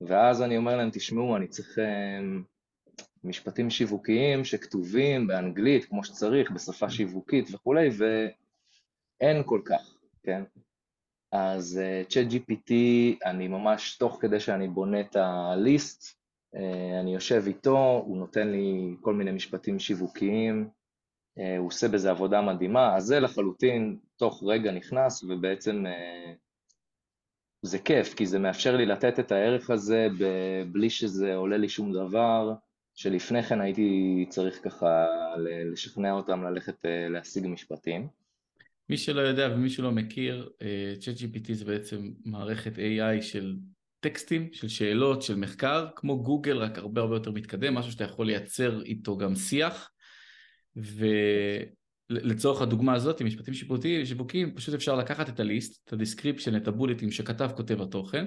[0.01, 6.91] ואז אני אומר להם, תשמעו, אני צריך uh, משפטים שיווקיים שכתובים באנגלית כמו שצריך, בשפה
[6.91, 10.43] שיווקית וכולי, ואין כל כך, כן?
[11.33, 12.73] אז צ'אט uh, GPT,
[13.25, 16.03] אני ממש, תוך כדי שאני בונה את הליסט,
[16.55, 16.59] uh,
[17.01, 20.69] אני יושב איתו, הוא נותן לי כל מיני משפטים שיווקיים,
[21.59, 26.37] הוא עושה בזה עבודה מדהימה, אז זה לחלוטין תוך רגע נכנס, ובעצם uh,
[27.63, 30.09] זה כיף, כי זה מאפשר לי לתת את הערך הזה
[30.73, 32.53] בלי שזה עולה לי שום דבר,
[32.95, 35.07] שלפני כן הייתי צריך ככה
[35.73, 36.77] לשכנע אותם ללכת
[37.11, 38.09] להשיג משפטים.
[38.89, 43.57] מי שלא יודע ומי שלא מכיר, אה, ChatGPT זה בעצם מערכת AI של
[44.01, 48.27] טקסטים, של שאלות, של מחקר, כמו גוגל, רק הרבה הרבה יותר מתקדם, משהו שאתה יכול
[48.27, 49.92] לייצר איתו גם שיח.
[50.77, 56.57] ולצורך הדוגמה הזאת, משפטים שיפוטיים, שיווקיים, פשוט אפשר לקחת את ה list, את ה description,
[56.57, 58.27] את הבולטים שכתב כותב התוכן,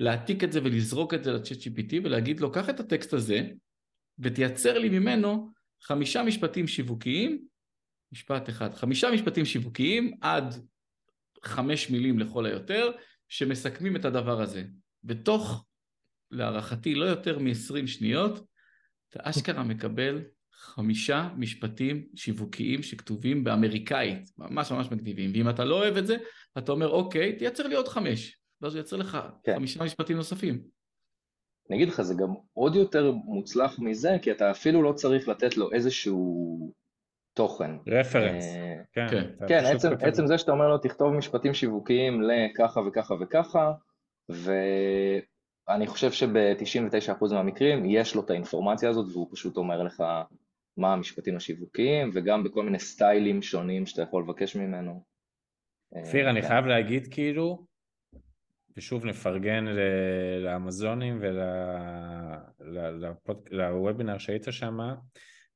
[0.00, 3.42] להעתיק את זה ולזרוק את זה ל chat GPT ולהגיד לו, קח את הטקסט הזה
[4.18, 7.44] ותייצר לי ממנו חמישה משפטים שיווקיים
[8.12, 8.74] משפט אחד.
[8.74, 10.54] חמישה משפטים שיווקיים עד
[11.44, 12.90] חמש מילים לכל היותר,
[13.28, 14.64] שמסכמים את הדבר הזה.
[15.04, 15.66] בתוך,
[16.30, 18.46] להערכתי, לא יותר מ-20 שניות,
[19.08, 20.24] אתה אשכרה מקבל
[20.58, 25.30] חמישה משפטים שיווקיים שכתובים באמריקאית, ממש ממש מגניבים.
[25.34, 26.16] ואם אתה לא אוהב את זה,
[26.58, 28.38] אתה אומר, אוקיי, תייצר לי עוד חמש.
[28.60, 29.54] ואז הוא ייצר לך כן.
[29.54, 30.62] חמישה משפטים נוספים.
[31.70, 35.56] אני אגיד לך, זה גם עוד יותר מוצלח מזה, כי אתה אפילו לא צריך לתת
[35.56, 36.72] לו איזשהו
[37.34, 37.70] תוכן.
[37.86, 38.44] רפרנס.
[38.44, 43.14] אה, כן, כן, כן עצם, עצם זה שאתה אומר לו תכתוב משפטים שיווקיים לככה וככה
[43.20, 43.72] וככה,
[44.28, 50.02] ואני חושב שב-99% מהמקרים יש לו את האינפורמציה הזאת והוא פשוט אומר לך
[50.78, 55.04] מה המשפטים השיווקיים, וגם בכל מיני סטיילים שונים שאתה יכול לבקש ממנו.
[56.04, 56.48] כפיר, אה, אני כן.
[56.48, 57.66] חייב להגיד כאילו,
[58.76, 59.64] ושוב נפרגן
[60.44, 61.22] לאמזונים
[63.50, 64.78] ולוובינר שהיית שם,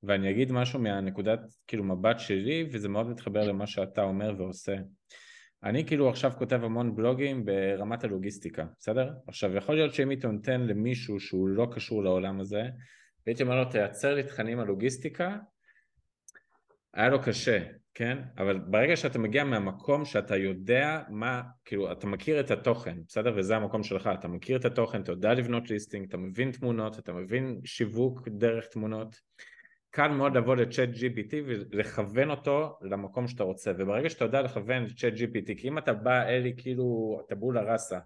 [0.03, 4.77] ואני אגיד משהו מהנקודת כאילו מבט שלי, וזה מאוד מתחבר למה שאתה אומר ועושה.
[5.65, 9.13] אני כאילו עכשיו כותב המון בלוגים ברמת הלוגיסטיקה, בסדר?
[9.27, 12.63] עכשיו יכול להיות שאם הייתי נותן למישהו שהוא לא קשור לעולם הזה,
[13.27, 15.37] והייתי אומר לו תייצר לי תכנים על לוגיסטיקה,
[16.95, 17.59] היה לו קשה,
[17.95, 18.19] כן?
[18.39, 23.33] אבל ברגע שאתה מגיע מהמקום שאתה יודע מה, כאילו אתה מכיר את התוכן, בסדר?
[23.37, 27.13] וזה המקום שלך, אתה מכיר את התוכן, אתה יודע לבנות ליסטינג, אתה מבין תמונות, אתה
[27.13, 29.17] מבין שיווק דרך תמונות,
[29.95, 35.13] קל מאוד לבוא לצ'אט GPT ולכוון אותו למקום שאתה רוצה וברגע שאתה יודע לכוון צ'אט
[35.13, 37.99] GPT כי אם אתה בא אלי כאילו טבולה ראסה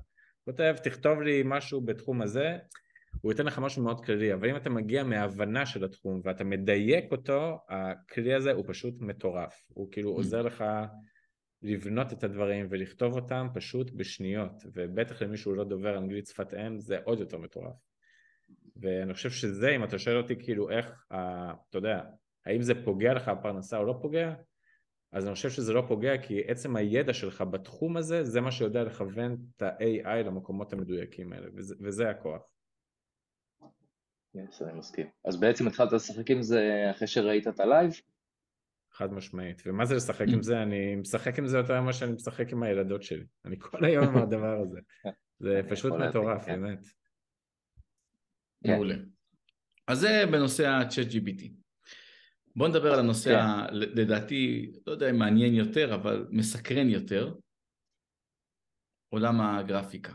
[0.45, 2.57] כותב תכתוב לי משהו בתחום הזה
[3.21, 7.13] הוא ייתן לך משהו מאוד כללי אבל אם אתה מגיע מהבנה של התחום ואתה מדייק
[7.13, 10.17] אותו הכלי הזה הוא פשוט מטורף הוא כאילו mm.
[10.17, 10.65] עוזר לך
[11.63, 16.79] לבנות את הדברים ולכתוב אותם פשוט בשניות ובטח למי שהוא לא דובר אנגלית שפת אם
[16.79, 17.77] זה עוד יותר מטורף
[18.77, 22.01] ואני חושב שזה, אם אתה שואל אותי כאילו איך, ה, אתה יודע,
[22.47, 24.35] האם זה פוגע לך בפרנסה או לא פוגע,
[25.13, 28.83] אז אני חושב שזה לא פוגע כי עצם הידע שלך בתחום הזה, זה מה שיודע
[28.85, 32.43] לכוון את ה-AI למקומות המדויקים האלה, וזה, וזה הכוח.
[34.37, 35.07] Yes, אני מסכים.
[35.25, 37.93] אז בעצם התחלת לשחק עם זה אחרי שראית את הלייב?
[38.93, 39.63] חד משמעית.
[39.67, 40.63] ומה זה לשחק עם זה?
[40.63, 43.25] אני משחק עם זה יותר ממה שאני משחק עם הילדות שלי.
[43.45, 44.81] אני כל היום עם הדבר הזה.
[45.45, 46.63] זה פשוט מטורף, כן.
[46.63, 46.87] באמת.
[48.65, 48.73] כן.
[48.73, 48.95] מעולה.
[49.87, 51.51] אז זה בנושא ה-chat GPT.
[52.57, 53.39] בואו נדבר על הנושא, כן.
[53.39, 57.35] ה, לדעתי, לא יודע אם מעניין יותר, אבל מסקרן יותר,
[59.09, 60.13] עולם הגרפיקה.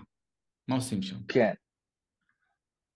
[0.67, 1.15] מה עושים שם?
[1.27, 1.53] כן.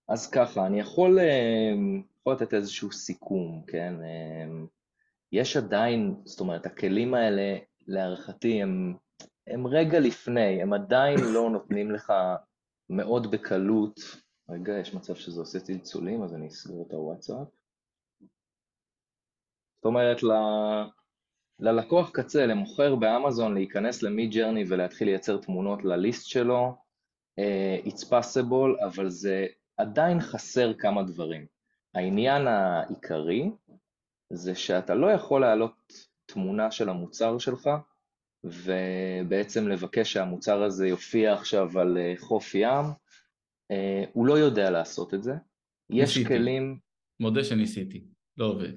[0.08, 1.74] אז ככה, אני יכול, אה,
[2.20, 3.94] יכול לתת איזשהו סיכום, כן?
[4.04, 4.66] אה,
[5.32, 8.96] יש עדיין, זאת אומרת, הכלים האלה, להערכתי, הם,
[9.48, 12.14] הם רגע לפני, הם עדיין לא נותנים לך
[12.90, 14.00] מאוד בקלות
[14.50, 17.48] רגע, יש מצב שזה עושה צלצולים, אז אני אסגור את הוואטסאפ.
[19.76, 20.18] זאת אומרת,
[21.60, 26.76] ללקוח קצה, למוכר באמזון, להיכנס למיד ג'רני ולהתחיל לייצר תמונות לליסט שלו,
[27.40, 29.46] uh, it's possible, אבל זה
[29.78, 31.46] עדיין חסר כמה דברים.
[31.94, 33.52] העניין העיקרי
[34.34, 35.94] זה שאתה לא יכול להעלות
[36.26, 37.70] תמונה של המוצר שלך
[38.44, 42.86] ובעצם לבקש שהמוצר הזה יופיע עכשיו על אה, חוף ים,
[43.74, 45.34] uh, הוא לא יודע לעשות את זה.
[45.90, 46.36] יש ניסיתי.
[46.36, 46.80] כלים...
[47.20, 48.04] מודה שניסיתי,
[48.38, 48.74] לא עובד.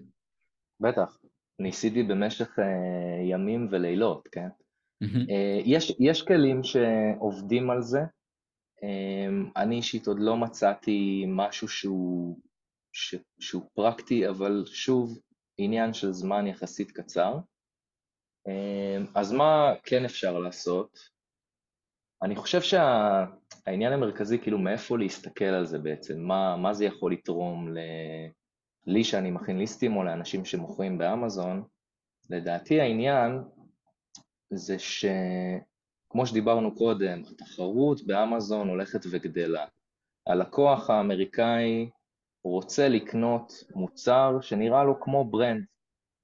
[0.80, 1.18] בטח,
[1.58, 2.62] ניסיתי במשך uh,
[3.30, 4.48] ימים ולילות, כן?
[5.64, 8.00] יש, יש כלים שעובדים על זה.
[8.82, 12.38] Um, אני אישית עוד לא מצאתי משהו שהוא,
[12.92, 15.18] ש, שהוא פרקטי, אבל שוב,
[15.58, 17.38] עניין של זמן יחסית קצר.
[18.48, 20.98] Um, אז מה כן אפשר לעשות?
[22.22, 27.68] אני חושב שהעניין המרכזי, כאילו, מאיפה להסתכל על זה בעצם, מה, מה זה יכול לתרום
[27.74, 27.78] ל...
[28.86, 31.64] לי שאני מכין ליסטים או לאנשים שמוכרים באמזון,
[32.30, 33.42] לדעתי העניין
[34.50, 34.78] זה
[36.08, 39.66] שכמו שדיברנו קודם, התחרות באמזון הולכת וגדלה.
[40.26, 41.90] הלקוח האמריקאי
[42.44, 45.64] רוצה לקנות מוצר שנראה לו כמו ברנד,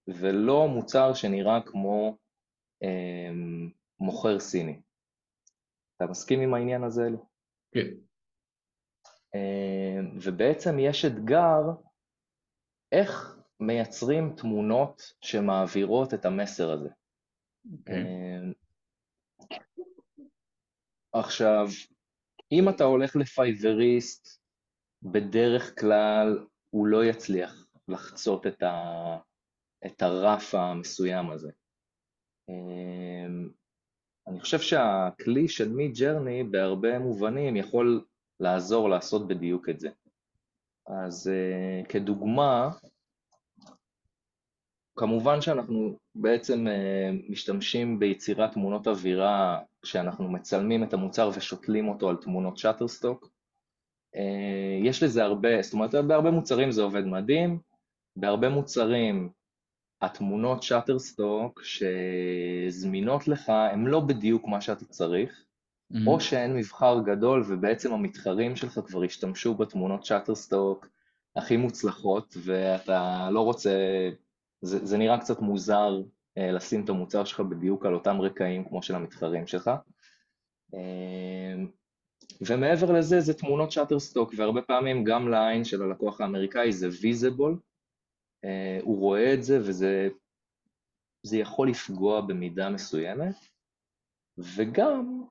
[0.09, 2.17] ולא מוצר שנראה כמו
[2.83, 3.31] אה,
[4.01, 4.81] מוכר סיני.
[5.97, 7.27] אתה מסכים עם העניין הזה, אלו?
[7.73, 7.89] כן.
[9.35, 11.61] אה, ובעצם יש אתגר
[12.93, 16.89] איך מייצרים תמונות שמעבירות את המסר הזה.
[17.79, 17.95] אוקיי.
[17.95, 18.64] אה,
[21.15, 21.67] עכשיו,
[22.53, 24.41] אם אתה הולך לפייבריסט,
[25.03, 29.17] בדרך כלל הוא לא יצליח לחצות את, ה,
[29.87, 31.51] את הרף המסוים הזה.
[32.51, 33.27] אה,
[34.27, 38.05] אני חושב שהכלי של מי ג'רני בהרבה מובנים יכול
[38.41, 39.89] לעזור לעשות בדיוק את זה.
[40.87, 42.71] אז uh, כדוגמה,
[44.97, 52.17] כמובן שאנחנו בעצם uh, משתמשים ביצירת תמונות אווירה כשאנחנו מצלמים את המוצר ושותלים אותו על
[52.17, 53.31] תמונות שאטרסטוק.
[54.17, 54.19] Uh,
[54.85, 57.59] יש לזה הרבה, זאת אומרת, בהרבה מוצרים זה עובד מדהים,
[58.17, 59.31] בהרבה מוצרים
[60.03, 65.45] התמונות שאטרסטוק שזמינות לך הן לא בדיוק מה שאתה צריך,
[65.91, 66.09] מהמם.
[66.09, 70.89] או שאין מבחר גדול ובעצם המתחרים שלך כבר השתמשו בתמונות Shutterstock
[71.37, 73.71] הכי מוצלחות ואתה לא רוצה,
[74.61, 76.03] זה, זה נראה קצת מוזר אה,
[76.37, 79.71] לשים את המוצר שלך בדיוק על אותם רקעים כמו של המתחרים שלך.
[80.75, 81.55] אה,
[82.47, 87.59] ומעבר לזה זה תמונות Shutterstock והרבה פעמים גם לעין של הלקוח האמריקאי זה visible,
[88.45, 90.09] אה, הוא רואה את זה וזה
[91.27, 93.35] זה יכול לפגוע במידה מסוימת
[94.39, 95.25] וגם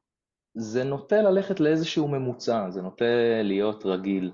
[0.54, 3.06] זה נוטה ללכת לאיזשהו ממוצע, זה נוטה
[3.44, 4.32] להיות רגיל.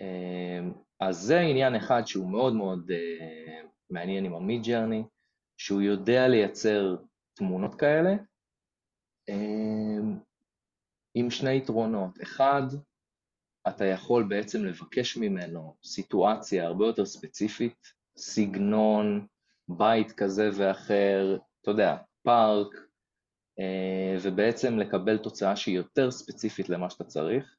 [0.00, 0.60] אה,
[1.00, 5.04] אז זה עניין אחד שהוא מאוד מאוד אה, מעניין עם המיד ג'רני,
[5.56, 6.96] שהוא יודע לייצר
[7.34, 8.10] תמונות כאלה,
[9.28, 9.98] אה,
[11.14, 12.22] עם שני יתרונות.
[12.22, 12.62] אחד,
[13.68, 19.26] אתה יכול בעצם לבקש ממנו סיטואציה הרבה יותר ספציפית, סגנון,
[19.68, 22.74] בית כזה ואחר, אתה יודע, פארק,
[23.58, 27.56] אה, ובעצם לקבל תוצאה שהיא יותר ספציפית למה שאתה צריך.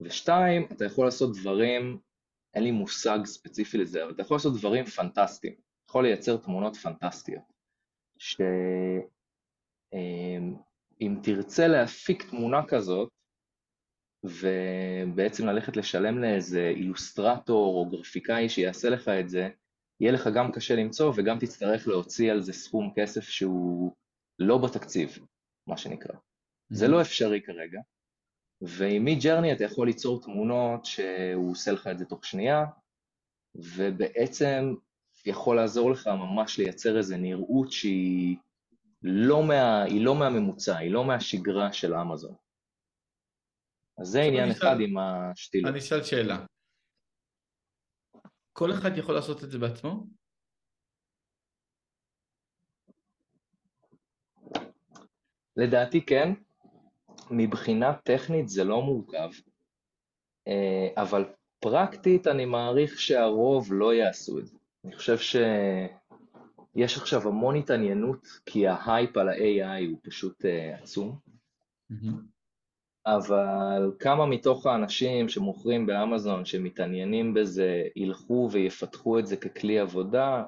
[0.00, 1.98] ושתיים, אתה יכול לעשות דברים,
[2.54, 5.54] אין לי מושג ספציפי לזה, אבל אתה יכול לעשות דברים פנטסטיים.
[5.92, 7.52] יכול לייצר תמונות פנטסטיות.
[8.18, 8.96] שאם
[11.22, 13.08] תרצה להפיק תמונה כזאת,
[14.24, 19.48] ובעצם ללכת לשלם לאיזה אילוסטרטור או גרפיקאי שיעשה לך את זה,
[20.00, 23.92] יהיה לך גם קשה למצוא וגם תצטרך להוציא על זה סכום כסף שהוא
[24.38, 25.18] לא בתקציב,
[25.66, 26.16] מה שנקרא.
[26.70, 27.80] זה לא אפשרי כרגע,
[28.60, 32.64] ועם מי ג'רני אתה יכול ליצור תמונות שהוא עושה לך את זה תוך שנייה,
[33.54, 34.74] ובעצם
[35.24, 38.36] יכול לעזור לך ממש לייצר איזו נראות שהיא
[39.02, 42.34] לא, מה, היא לא מהממוצע, היא לא מהשגרה של אמזון.
[44.00, 45.70] אז זה עניין אחד אשאל- עם השתילות.
[45.70, 46.44] אני אשאל שאלה.
[48.52, 50.06] כל אחד יכול לעשות את זה בעצמו?
[55.56, 56.28] לדעתי כן,
[57.30, 59.30] מבחינה טכנית זה לא מורכב,
[60.48, 61.24] אה, אבל
[61.60, 64.58] פרקטית אני מעריך שהרוב לא יעשו את זה.
[64.84, 71.18] אני חושב שיש עכשיו המון התעניינות, כי ההייפ על ה-AI הוא פשוט אה, עצום.
[73.06, 80.44] אבל כמה מתוך האנשים שמוכרים באמזון, שמתעניינים בזה, ילכו ויפתחו את זה ככלי עבודה,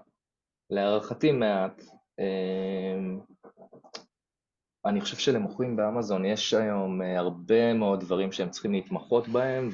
[0.71, 1.83] להערכתי מעט.
[2.21, 2.97] אה,
[4.87, 9.69] אני חושב שלמוכרים באמזון יש היום אה, הרבה מאוד דברים שהם צריכים להתמחות בהם,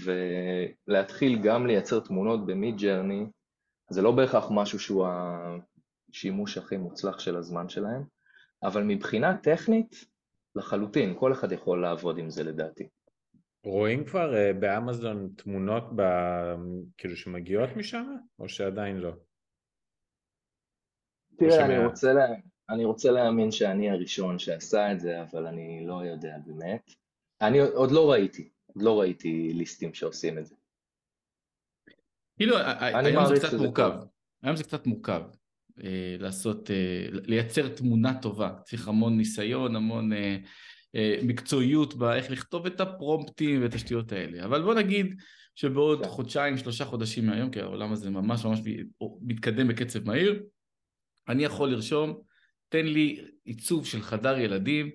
[0.88, 3.26] ולהתחיל גם לייצר תמונות במיד ג'רני,
[3.90, 8.04] זה לא בהכרח משהו שהוא השימוש הכי מוצלח של הזמן שלהם,
[8.62, 10.04] אבל מבחינה טכנית,
[10.54, 12.88] לחלוטין, כל אחד יכול לעבוד עם זה לדעתי.
[13.64, 16.02] רואים כבר uh, באמזון תמונות ב...
[16.98, 19.12] כאילו שמגיעות משם, או שעדיין לא?
[21.36, 22.26] תראה, אני רוצה, לה...
[22.70, 26.90] אני רוצה להאמין שאני הראשון שעשה את זה, אבל אני לא יודע באמת.
[27.40, 30.54] אני עוד לא ראיתי, עוד לא ראיתי ליסטים שעושים את זה.
[32.40, 33.92] כאילו, היום זה קצת מורכב.
[34.42, 35.22] היום זה קצת מורכב.
[35.84, 38.50] אה, לעשות, אה, לייצר תמונה טובה.
[38.64, 40.36] צריך המון ניסיון, המון אה,
[41.22, 44.44] מקצועיות באיך לכתוב את הפרומפטים ואת השטויות האלה.
[44.44, 45.14] אבל בוא נגיד
[45.54, 46.08] שבעוד כן.
[46.08, 48.60] חודשיים, שלושה חודשים מהיום, כי העולם הזה ממש ממש
[49.22, 50.42] מתקדם בקצב מהיר,
[51.28, 52.20] אני יכול לרשום,
[52.68, 54.90] תן לי עיצוב של חדר ילדים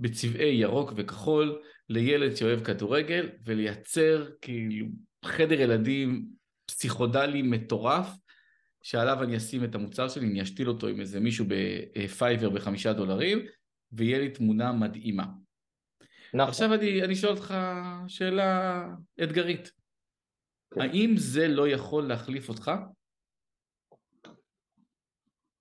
[0.00, 1.58] בצבעי ירוק וכחול
[1.88, 4.86] לילד שאוהב כדורגל ולייצר כאילו
[5.24, 6.26] חדר ילדים
[6.66, 8.06] פסיכודלי מטורף
[8.82, 13.38] שעליו אני אשים את המוצר שלי, אני אשתיל אותו עם איזה מישהו בפייבר בחמישה דולרים,
[13.92, 15.24] ויהיה לי תמונה מדהימה.
[16.34, 16.48] נכון.
[16.48, 17.54] עכשיו אני, אני שואל אותך
[18.08, 18.86] שאלה
[19.22, 19.72] אתגרית.
[20.74, 20.80] כן.
[20.80, 22.70] האם זה לא יכול להחליף אותך?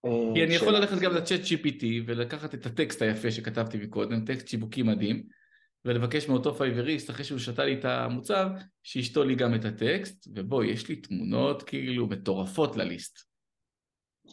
[0.06, 4.26] אה, כי אני יכול ללכת גם ל chat GPT ולקחת את הטקסט היפה שכתבתי מקודם,
[4.26, 5.24] טקסט שיווקי מדהים,
[5.86, 8.48] ולבקש מאותו Fiverr-יסט, אחרי שהוא שתל לי את המוצר,
[8.84, 13.20] שישתול לי גם את הטקסט, ו boy, יש לי תמונות כאילו מטורפות ל list.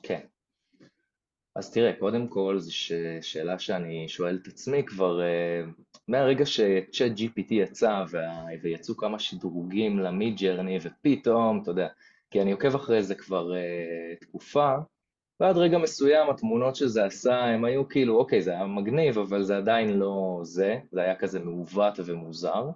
[0.02, 0.20] כן.
[1.56, 2.74] אז תראה, קודם כל זו
[3.22, 8.44] שאלה שאני שואל את עצמי כבר, uh, מהרגע שצ'אט GPT יצא וה...
[8.62, 11.88] ויצאו כמה שדרוגים למיד ג'רני, ופתאום, אתה יודע,
[12.30, 14.74] כי אני עוקב אחרי זה כבר uh, תקופה,
[15.40, 19.56] ועד רגע מסוים התמונות שזה עשה, הם היו כאילו, אוקיי, זה היה מגניב, אבל זה
[19.56, 22.70] עדיין לא זה, זה היה כזה מעוות ומוזר,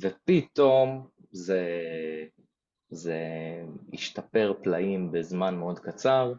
[0.00, 1.62] ופתאום זה,
[2.88, 3.18] זה
[3.92, 6.32] השתפר פלאים בזמן מאוד קצר,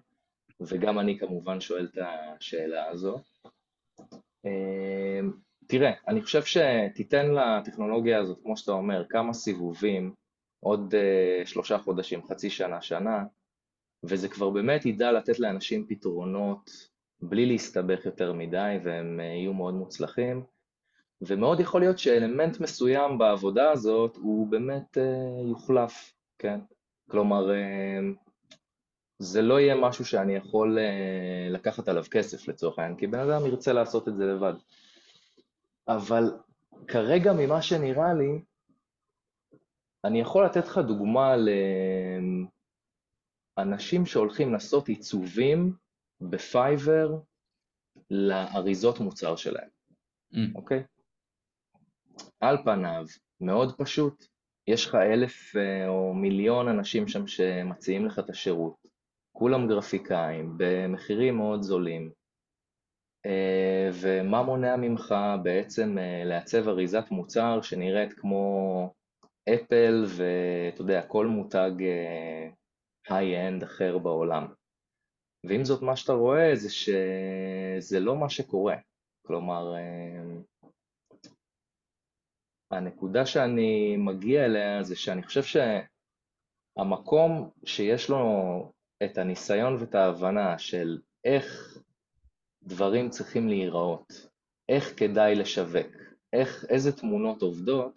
[0.62, 3.20] וגם אני כמובן שואל את השאלה הזו.
[4.45, 5.32] אמ,
[5.68, 10.14] תראה, אני חושב שתיתן לטכנולוגיה הזאת, כמו שאתה אומר, כמה סיבובים,
[10.60, 13.24] עוד uh, שלושה חודשים, חצי שנה, שנה,
[14.04, 16.70] וזה כבר באמת ידע לתת לאנשים פתרונות
[17.22, 20.43] בלי להסתבך יותר מדי, והם אה, יהיו מאוד מוצלחים.
[21.22, 26.60] ומאוד יכול להיות שאלמנט מסוים בעבודה הזאת הוא באמת uh, יוחלף, כן?
[27.10, 28.32] כלומר, uh,
[29.20, 30.78] זה לא יהיה משהו שאני יכול
[31.49, 34.54] לקחת עליו כסף לצורך העניין, כי בן אדם ירצה לעשות את זה לבד.
[35.88, 36.32] אבל
[36.88, 38.41] כרגע ממה שנראה לי,
[40.04, 41.49] אני יכול לתת לך דוגמה ל...
[43.58, 45.74] אנשים שהולכים לעשות עיצובים
[46.22, 47.20] בפייבר
[48.12, 49.70] לאריזות מוצר שלהם,
[50.34, 50.38] mm.
[50.56, 50.84] אוקיי?
[52.39, 53.06] על פניו,
[53.41, 54.26] מאוד פשוט,
[54.68, 58.76] יש לך אלף אה, או מיליון אנשים שם שמציעים לך את השירות,
[59.32, 62.12] כולם גרפיקאים, במחירים מאוד זולים,
[63.26, 68.93] אה, ומה מונע ממך בעצם אה, לעצב אריזת מוצר שנראית כמו
[69.49, 71.72] אפל ואתה יודע, כל מותג
[73.10, 74.54] היי-אנד אחר בעולם.
[75.43, 78.76] ועם זאת מה שאתה רואה זה שזה לא מה שקורה.
[79.28, 80.22] כלומר, אה,
[82.72, 85.62] הנקודה שאני מגיע אליה זה שאני חושב
[86.78, 88.22] שהמקום שיש לו
[89.04, 91.78] את הניסיון ואת ההבנה של איך
[92.64, 94.14] דברים צריכים להיראות,
[94.70, 95.88] איך כדאי לשווק,
[96.34, 97.93] איך, איזה תמונות עובדות,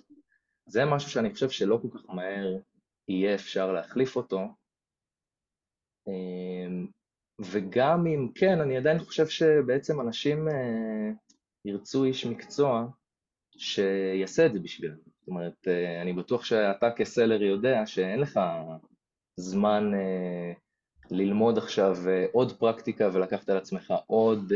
[0.67, 2.59] זה משהו שאני חושב שלא כל כך מהר
[3.09, 4.41] יהיה אפשר להחליף אותו,
[7.41, 11.11] וגם אם כן, אני עדיין חושב שבעצם אנשים אה,
[11.65, 12.87] ירצו איש מקצוע
[13.57, 14.97] שיעשה את זה בשבילם.
[14.97, 18.41] זאת אומרת, אה, אני בטוח שאתה כסלר יודע שאין לך
[19.37, 20.53] זמן אה,
[21.11, 21.97] ללמוד עכשיו
[22.33, 24.53] עוד פרקטיקה ולקחת על עצמך עוד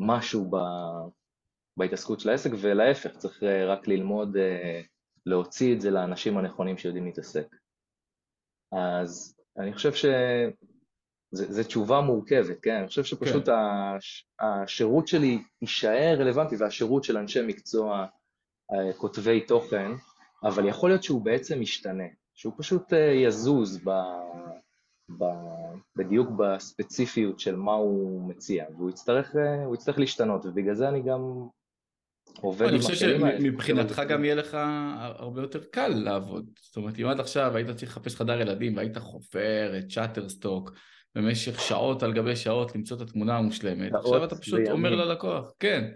[0.00, 0.50] משהו
[1.76, 4.36] בהתעסקות של העסק, ולהפך, צריך רק ללמוד
[5.26, 7.56] להוציא את זה לאנשים הנכונים שיודעים להתעסק.
[8.72, 12.74] אז אני חושב שזו תשובה מורכבת, כן?
[12.74, 13.52] אני חושב שפשוט כן.
[13.52, 18.06] הש, השירות שלי יישאר רלוונטי, והשירות של אנשי מקצוע,
[18.72, 19.92] אה, כותבי תוכן,
[20.44, 22.04] אבל יכול להיות שהוא בעצם ישתנה,
[22.34, 23.90] שהוא פשוט אה, יזוז ב,
[25.18, 25.24] ב,
[25.96, 31.48] בדיוק בספציפיות של מה הוא מציע, והוא יצטרך, אה, יצטרך להשתנות, ובגלל זה אני גם
[32.40, 32.66] עובד.
[32.66, 34.58] אני חושב שמבחינתך גם יהיה לך
[35.18, 36.46] הרבה יותר קל לעבוד.
[36.60, 40.72] זאת אומרת, אם עד עכשיו היית צריך לחפש חדר ילדים והיית חופר את שאטרסטוק
[41.14, 45.90] במשך שעות על גבי שעות למצוא את התמונה המושלמת, עכשיו אתה פשוט אומר ללקוח, כן.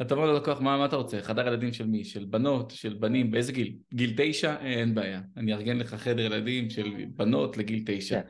[0.00, 1.22] אתה אומר ללקוח, מה, מה אתה רוצה?
[1.22, 2.04] חדר ילדים של מי?
[2.04, 2.70] של בנות?
[2.70, 3.30] של בנים?
[3.30, 3.76] באיזה גיל?
[3.94, 4.56] גיל תשע?
[4.60, 5.20] אין בעיה.
[5.36, 8.20] אני אארגן לך חדר ילדים של בנות לגיל תשע.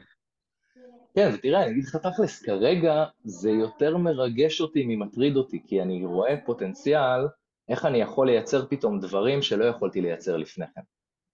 [1.17, 1.31] כן.
[1.35, 6.35] ותראה, אני אגיד לך תכלס, כרגע זה יותר מרגש אותי ממטריד אותי, כי אני רואה
[6.47, 7.27] פוטנציאל
[7.69, 10.81] איך אני יכול לייצר פתאום דברים שלא יכולתי לייצר לפני כן.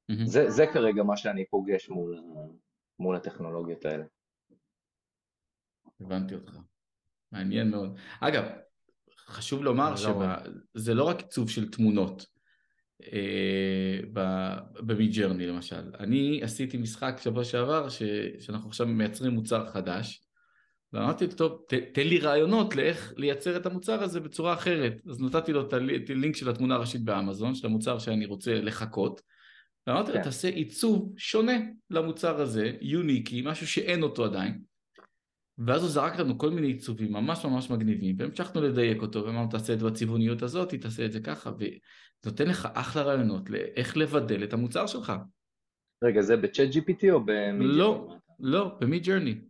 [0.09, 0.27] מהמם.
[0.27, 2.21] זה, זה כרגע מה שאני פוגש מול,
[2.99, 4.05] מול הטכנולוגיות האלה.
[6.01, 6.59] הבנתי אותך.
[7.33, 7.99] מעניין מאוד.
[8.21, 8.45] אגב,
[9.27, 12.27] חשוב לומר שזה לא רק עיצוב של תמונות
[14.83, 15.91] במידג'רני למשל.
[16.01, 18.03] אני עשיתי משחק שבוע שעבר ש,
[18.41, 20.23] שאנחנו עכשיו מייצרים מוצר חדש
[20.93, 25.01] ואמרתי לו, טוב, ת, תן לי רעיונות לאיך לייצר את המוצר הזה בצורה אחרת.
[25.11, 25.73] אז נתתי לו את
[26.11, 29.23] הלינק של התמונה הראשית באמזון, של המוצר שאני רוצה לחקות,
[29.87, 30.23] ואמרתי לו, כן.
[30.23, 31.59] תעשה עיצוב שונה
[31.91, 34.59] למוצר הזה, unique-י, משהו שאין אותו עדיין.
[35.59, 39.73] ואז הוא זרק לנו כל מיני עיצובים ממש ממש מגניבים, והמשכנו לדייק אותו, ואמרנו תעשה
[39.73, 41.51] את זה בצבעוניות הזאת, תעשה את זה ככה,
[42.27, 45.13] ונותן לך אחלה רעיונות לאיך לבדל את המוצר שלך.
[46.05, 47.79] רגע, זה ב chat GPT או ב Midjourney?
[47.79, 49.41] לא, לא, ב Midjourney.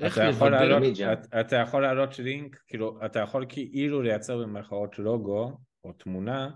[0.00, 0.60] איך אתה יכול לבדל...
[0.60, 1.12] להעלות, Midjourney.
[1.40, 5.52] אתה- יכול להעלות לינק, כאילו, אתה יכול כאילו לייצר במרכאות לוגו
[5.84, 6.50] או תמונה,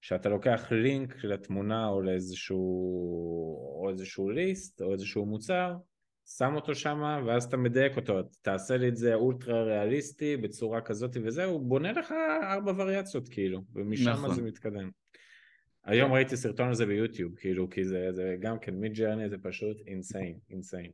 [0.00, 2.58] שאתה לוקח לינק לתמונה או לאיזשהו,
[3.82, 5.74] או איזשהו ליסט או איזשהו מוצר,
[6.38, 11.16] שם אותו שם ואז אתה מדייק אותו, תעשה לי את זה אולטרה ריאליסטי בצורה כזאת
[11.24, 14.34] וזהו, בונה לך ארבע וריאציות כאילו, ומשם נכון.
[14.34, 14.90] זה מתקדם.
[15.84, 19.36] היום ראיתי סרטון על זה ביוטיוב, כאילו, כי זה, זה גם כן מיד ג'רני זה
[19.42, 20.90] פשוט אינסיין, אינסיין.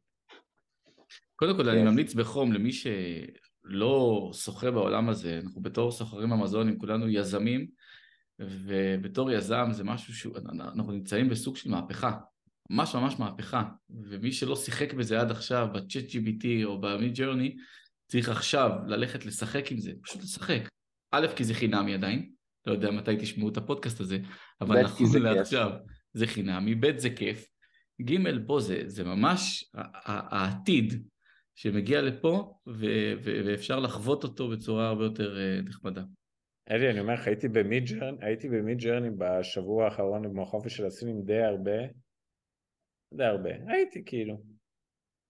[1.36, 1.91] קודם כל, אני Yes.
[1.91, 7.66] ממליץ בחום למי שלא שוחה בעולם הזה, אנחנו בתור סוחרים אמזונים, כולנו יזמים,
[8.39, 12.18] ובתור יזם זה משהו שהוא, אנחנו נמצאים בסוג של מהפכה,
[12.70, 17.57] ממש ממש מהפכה, ומי שלא שיחק בזה עד עכשיו, בצ'אט GBT או במיד ג'רני,
[18.09, 20.68] צריך עכשיו ללכת לשחק עם זה, פשוט לשחק.
[21.11, 22.30] א', כי זה חינמי עדיין,
[22.69, 24.19] לא יודע מתי תשמעו את הפודקאסט הזה,
[24.61, 25.25] אבל נכון זה כיף.
[25.25, 25.71] לעכשיו
[26.12, 27.47] זה חינמי, ב', זה כיף,
[28.03, 31.09] ג', בוא, זה, זה ממש ה- ה- העתיד
[31.55, 36.03] שמגיע לפה, ו- ו- ואפשר לחוות אותו בצורה הרבה יותר אה, נחמדה.
[36.71, 40.87] אלי, אני אומר לך, הייתי במיד ג'רני, הייתי ב Midjourney בשבוע האחרון עם החופש של
[40.87, 41.79] הסינים די הרבה,
[43.14, 44.58] די הרבה, הייתי כאילו.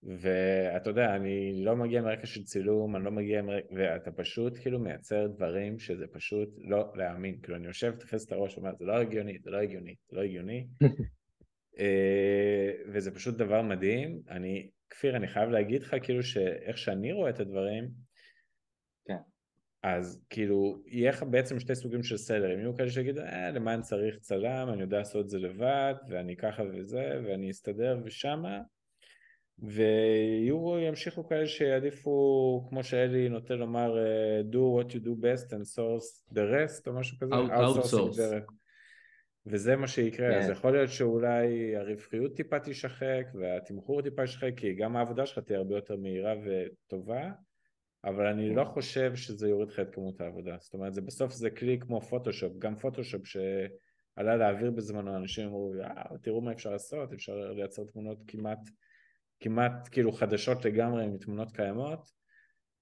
[0.02, 4.78] ואתה יודע, אני לא מגיע מרקע של צילום, אני לא מגיע מרקע, ואתה פשוט כאילו
[4.78, 7.38] מייצר דברים שזה פשוט לא להאמין.
[7.42, 10.22] כאילו, אני יושב, תופס את הראש, אומר, זה לא הגיוני, זה לא הגיוני, זה לא
[10.22, 10.66] הגיוני.
[11.78, 14.22] אה, וזה פשוט דבר מדהים.
[14.30, 17.88] אני, כפיר, אני חייב להגיד לך, כאילו, שאיך שאני רואה את הדברים,
[19.06, 19.16] כן.
[19.82, 22.58] אז כאילו, יהיה לך בעצם שתי סוגים של סלרים.
[22.58, 26.36] יהיו כאלה שיגידו, אה, למה אני צריך צלם, אני יודע לעשות את זה לבד, ואני
[26.36, 28.60] ככה וזה, ואני אסתדר ושמה.
[29.62, 35.76] ויהיו, ימשיכו כאלה שיעדיפו, כמו שאלי נוטה לומר, אה, do what you do best and
[35.76, 38.52] source the rest, או משהו כזה, Out- outsource.
[39.46, 40.38] וזה מה שיקרה, כן.
[40.38, 45.58] אז יכול להיות שאולי הרווחיות טיפה תישחק והתמחור טיפה יישחק, כי גם העבודה שלך תהיה
[45.58, 47.30] הרבה יותר מהירה וטובה,
[48.04, 50.56] אבל אני לא חושב שזה יוריד לך את כמות העבודה.
[50.60, 55.72] זאת אומרת, זה בסוף זה כלי כמו פוטושופ, גם פוטושופ שעלה לאוויר בזמנו, אנשים אמרו,
[55.84, 58.58] אה, תראו מה אפשר לעשות, אפשר לייצר תמונות כמעט,
[59.40, 62.10] כמעט כאילו חדשות לגמרי מתמונות קיימות,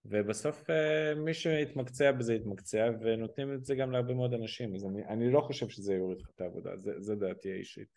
[0.04, 5.06] ובסוף אה, מי שיתמקצע בזה יתמקצע, ונותנים את זה גם להרבה מאוד אנשים, אז אני,
[5.06, 7.88] אני לא חושב שזה יוריד לך את העבודה, זה דעתי האישית.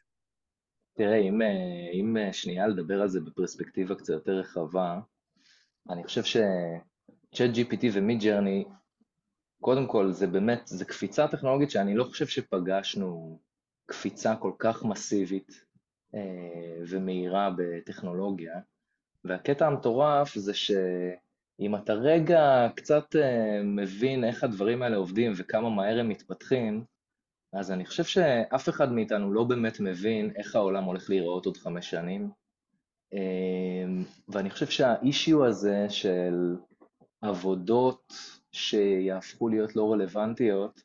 [0.93, 4.99] תראה, אם, אה, אם אה, שנייה לדבר על זה בפרספקטיבה קצת יותר רחבה,
[5.89, 8.66] אני חושב ש-Chat GPT ומיד ג'רני,
[9.62, 13.39] קודם כל זה באמת, זה קפיצה טכנולוגית שאני לא חושב שפגשנו
[13.86, 15.66] קפיצה כל כך מסיבית
[16.89, 18.60] ומהירה בטכנולוגיה,
[19.24, 25.99] והקטע המטורף זה שאם אתה רגע קצת אה, מבין איך הדברים האלה עובדים וכמה מהר
[25.99, 26.84] הם מתפתחים,
[27.53, 31.89] אז אני חושב שאף אחד מאיתנו לא באמת מבין איך העולם הולך להיראות עוד חמש
[31.89, 32.30] שנים.
[33.14, 36.55] אמ, ואני חושב שהאישיו הזה של
[37.22, 38.14] עבודות
[38.51, 40.82] שיהפכו להיות לא רלוונטיות,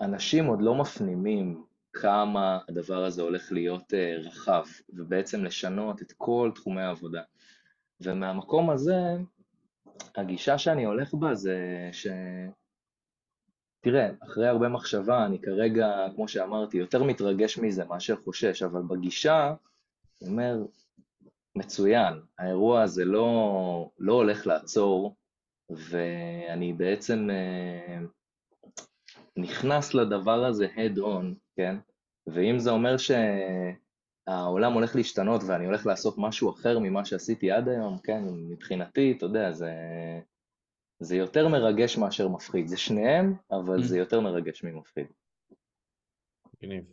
[0.00, 1.64] אנשים עוד לא מפנימים
[2.00, 7.22] כמה הדבר הזה הולך להיות אה, רחב, ובעצם לשנות את כל תחומי העבודה.
[8.00, 9.16] ומהמקום הזה,
[10.16, 11.58] הגישה שאני הולך בה זה
[11.92, 12.06] ש...
[13.80, 19.54] תראה, אחרי הרבה מחשבה, אני כרגע, כמו שאמרתי, יותר מתרגש מזה מאשר חושש, אבל בגישה,
[20.22, 20.56] אני אומר,
[21.56, 25.16] מצוין, האירוע הזה לא, לא הולך לעצור,
[25.70, 27.98] ואני בעצם אה,
[29.36, 30.66] נכנס לדבר הזה
[30.98, 31.24] on,
[31.56, 31.76] כן?
[32.32, 37.98] ואם זה אומר שהעולם הולך להשתנות ואני הולך לעשות משהו אחר ממה שעשיתי עד היום,
[37.98, 38.22] כן?
[38.50, 39.72] מבחינתי, אתה יודע, זה...
[41.00, 42.66] זה יותר מרגש מאשר מפחיד.
[42.66, 45.06] זה שניהם, אבל זה יותר מרגש ממפחיד.
[46.62, 46.84] מגניב.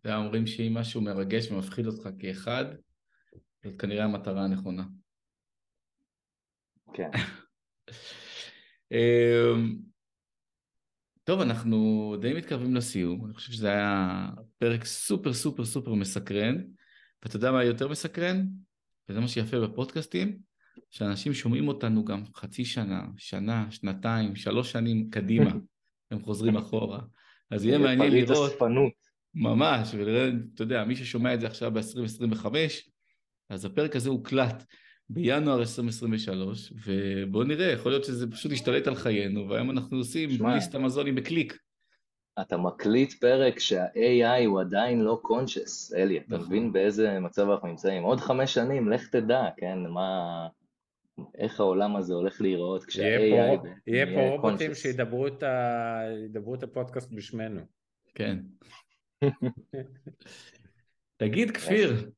[0.00, 2.64] אתה יודע, אומרים שאם משהו מרגש ומפחיד אותך כאחד,
[3.64, 4.82] זאת כנראה המטרה הנכונה.
[6.92, 7.10] כן.
[11.26, 14.26] טוב, אנחנו די מתקרבים לסיום, אני חושב שזה היה
[14.58, 16.56] פרק סופר סופר סופר מסקרן,
[17.22, 18.46] ואתה יודע מה יותר מסקרן?
[19.08, 20.38] וזה מה שיפה בפודקאסטים,
[20.90, 25.50] שאנשים שומעים אותנו גם חצי שנה, שנה, שנתיים, שלוש שנים קדימה,
[26.10, 27.00] הם חוזרים אחורה.
[27.50, 28.92] אז יהיה מעניין לראות, אספנות.
[29.34, 32.46] ממש, ולראות, אתה יודע, מי ששומע את זה עכשיו ב-2025,
[33.48, 34.64] אז הפרק הזה הוקלט
[35.10, 40.30] בינואר 2023, ובואו נראה, יכול להיות שזה פשוט ישתלט על חיינו, והיום אנחנו עושים.
[40.54, 41.58] ליסט אמזוני בקליק.
[42.40, 46.46] אתה מקליט פרק שה-AI הוא עדיין לא conscious, אלי, אתה נכון.
[46.46, 48.02] מבין באיזה מצב אנחנו נמצאים?
[48.02, 50.48] עוד חמש שנים, לך תדע, כן, מה...
[51.38, 54.74] איך העולם הזה הולך להיראות יהיה כשה-AI פה- בעצם יהיה פה רובוטים.
[54.74, 56.02] שידברו את ה-
[56.54, 57.60] את הפודקאסט בשמנו.
[58.14, 58.38] כן.
[61.16, 62.10] תגיד, כפיר,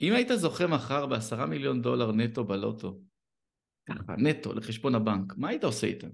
[0.00, 3.00] אם היית זוכה מחר בעשרה מיליון דולר נטו בלוטו,
[3.88, 6.08] ככה, נטו, לחשבון הבנק, מה היית עושה איתם?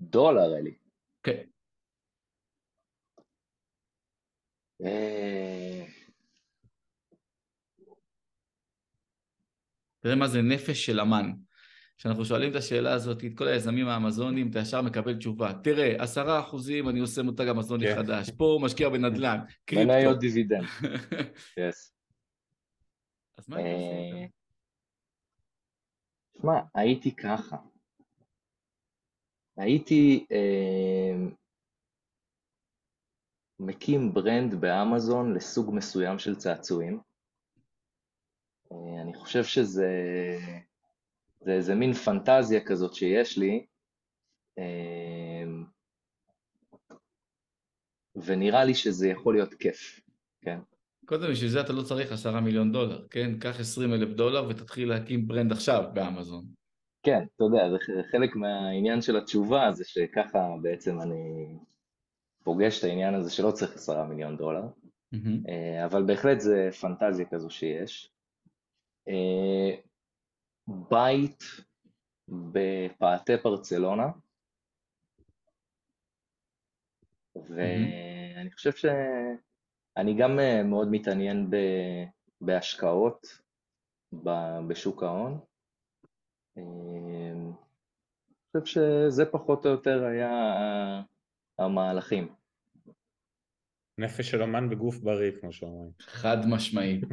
[0.00, 0.74] דולר, אלי.
[1.22, 1.42] כן.
[4.84, 5.84] אה,
[10.00, 11.32] תראה מה זה נפש של אמן.
[11.98, 15.52] כשאנחנו שואלים את השאלה הזאת, את כל היזמים האמזונים, אתה ישר מקבל תשובה.
[15.62, 17.96] תראה, עשרה אחוזים אני עושה מותג אמזוני כן.
[17.96, 19.88] חדש, פה הוא משקיע בנדל"ן, קריפטו.
[19.88, 20.64] מניות דיבידנד,
[21.68, 21.97] יס.
[23.38, 24.26] אז מה היית עושה אה?
[26.40, 27.56] שמע, הייתי ככה.
[29.56, 31.28] הייתי אה,
[33.60, 37.00] מקים ברנד באמזון לסוג מסוים של צעצועים.
[38.72, 39.88] אה, אני חושב שזה
[41.40, 43.66] זה איזה מין פנטזיה כזאת שיש לי,
[44.58, 45.44] אה,
[48.16, 50.00] ונראה לי שזה יכול להיות כיף,
[50.40, 50.58] כן?
[51.08, 53.38] קודם, בשביל זה אתה לא צריך עשרה מיליון דולר, כן?
[53.38, 56.44] קח עשרים אלף דולר ותתחיל להקים ברנד עכשיו באמזון.
[57.02, 61.46] כן, אתה יודע, זה חלק מהעניין של התשובה, זה שככה בעצם אני
[62.44, 64.62] פוגש את העניין הזה שלא צריך עשרה מיליון דולר.
[65.48, 68.12] אה, אבל בהחלט זה פנטזיה כזו שיש.
[69.08, 69.76] אה,
[70.90, 71.44] בית
[72.28, 74.06] בפאתי ברצלונה,
[77.36, 78.72] ואני חושב
[79.98, 82.04] שאני גם אה, מאוד מתעניין ב-
[82.40, 83.26] בהשקעות
[84.12, 85.40] ב- בשוק ההון.
[86.58, 86.62] אה,
[87.32, 90.32] אני חושב שזה פחות או יותר היה
[91.58, 92.28] המהלכים.
[93.98, 95.90] נפש של אמן בגוף בריא, כמו שאומרים.
[96.00, 97.04] חד משמעית.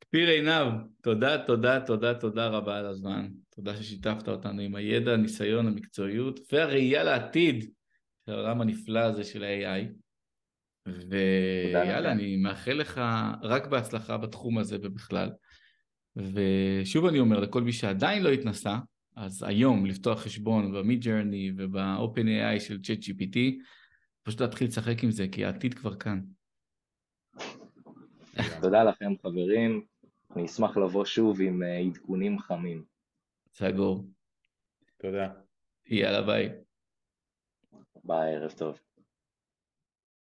[0.00, 3.28] כפיר עינב, תודה, תודה, תודה, תודה רבה על הזמן.
[3.50, 7.70] תודה ששיתפת אותנו עם הידע, הניסיון, המקצועיות והראייה לעתיד
[8.26, 9.88] של העולם הנפלא הזה של ה-AI.
[11.10, 12.12] ויאללה.
[12.12, 13.00] אני מאחל לך
[13.42, 15.30] רק בהצלחה בתחום הזה ובכלל.
[16.16, 18.78] ושוב אני אומר לכל מי שעדיין לא התנסה,
[19.16, 23.38] אז היום לפתוח חשבון ב-Mid Journey וב-OpenAI של ChatGPT,
[24.22, 26.20] פשוט להתחיל לשחק עם זה, כי העתיד כבר כאן.
[28.60, 29.84] תודה לכם חברים,
[30.36, 32.84] אני אשמח לבוא שוב עם אה, עדכונים חמים.
[33.52, 34.04] סגור.
[35.00, 35.32] תודה.
[35.86, 36.63] יאללה ביי.
[38.04, 38.83] ביי, ערב טוב.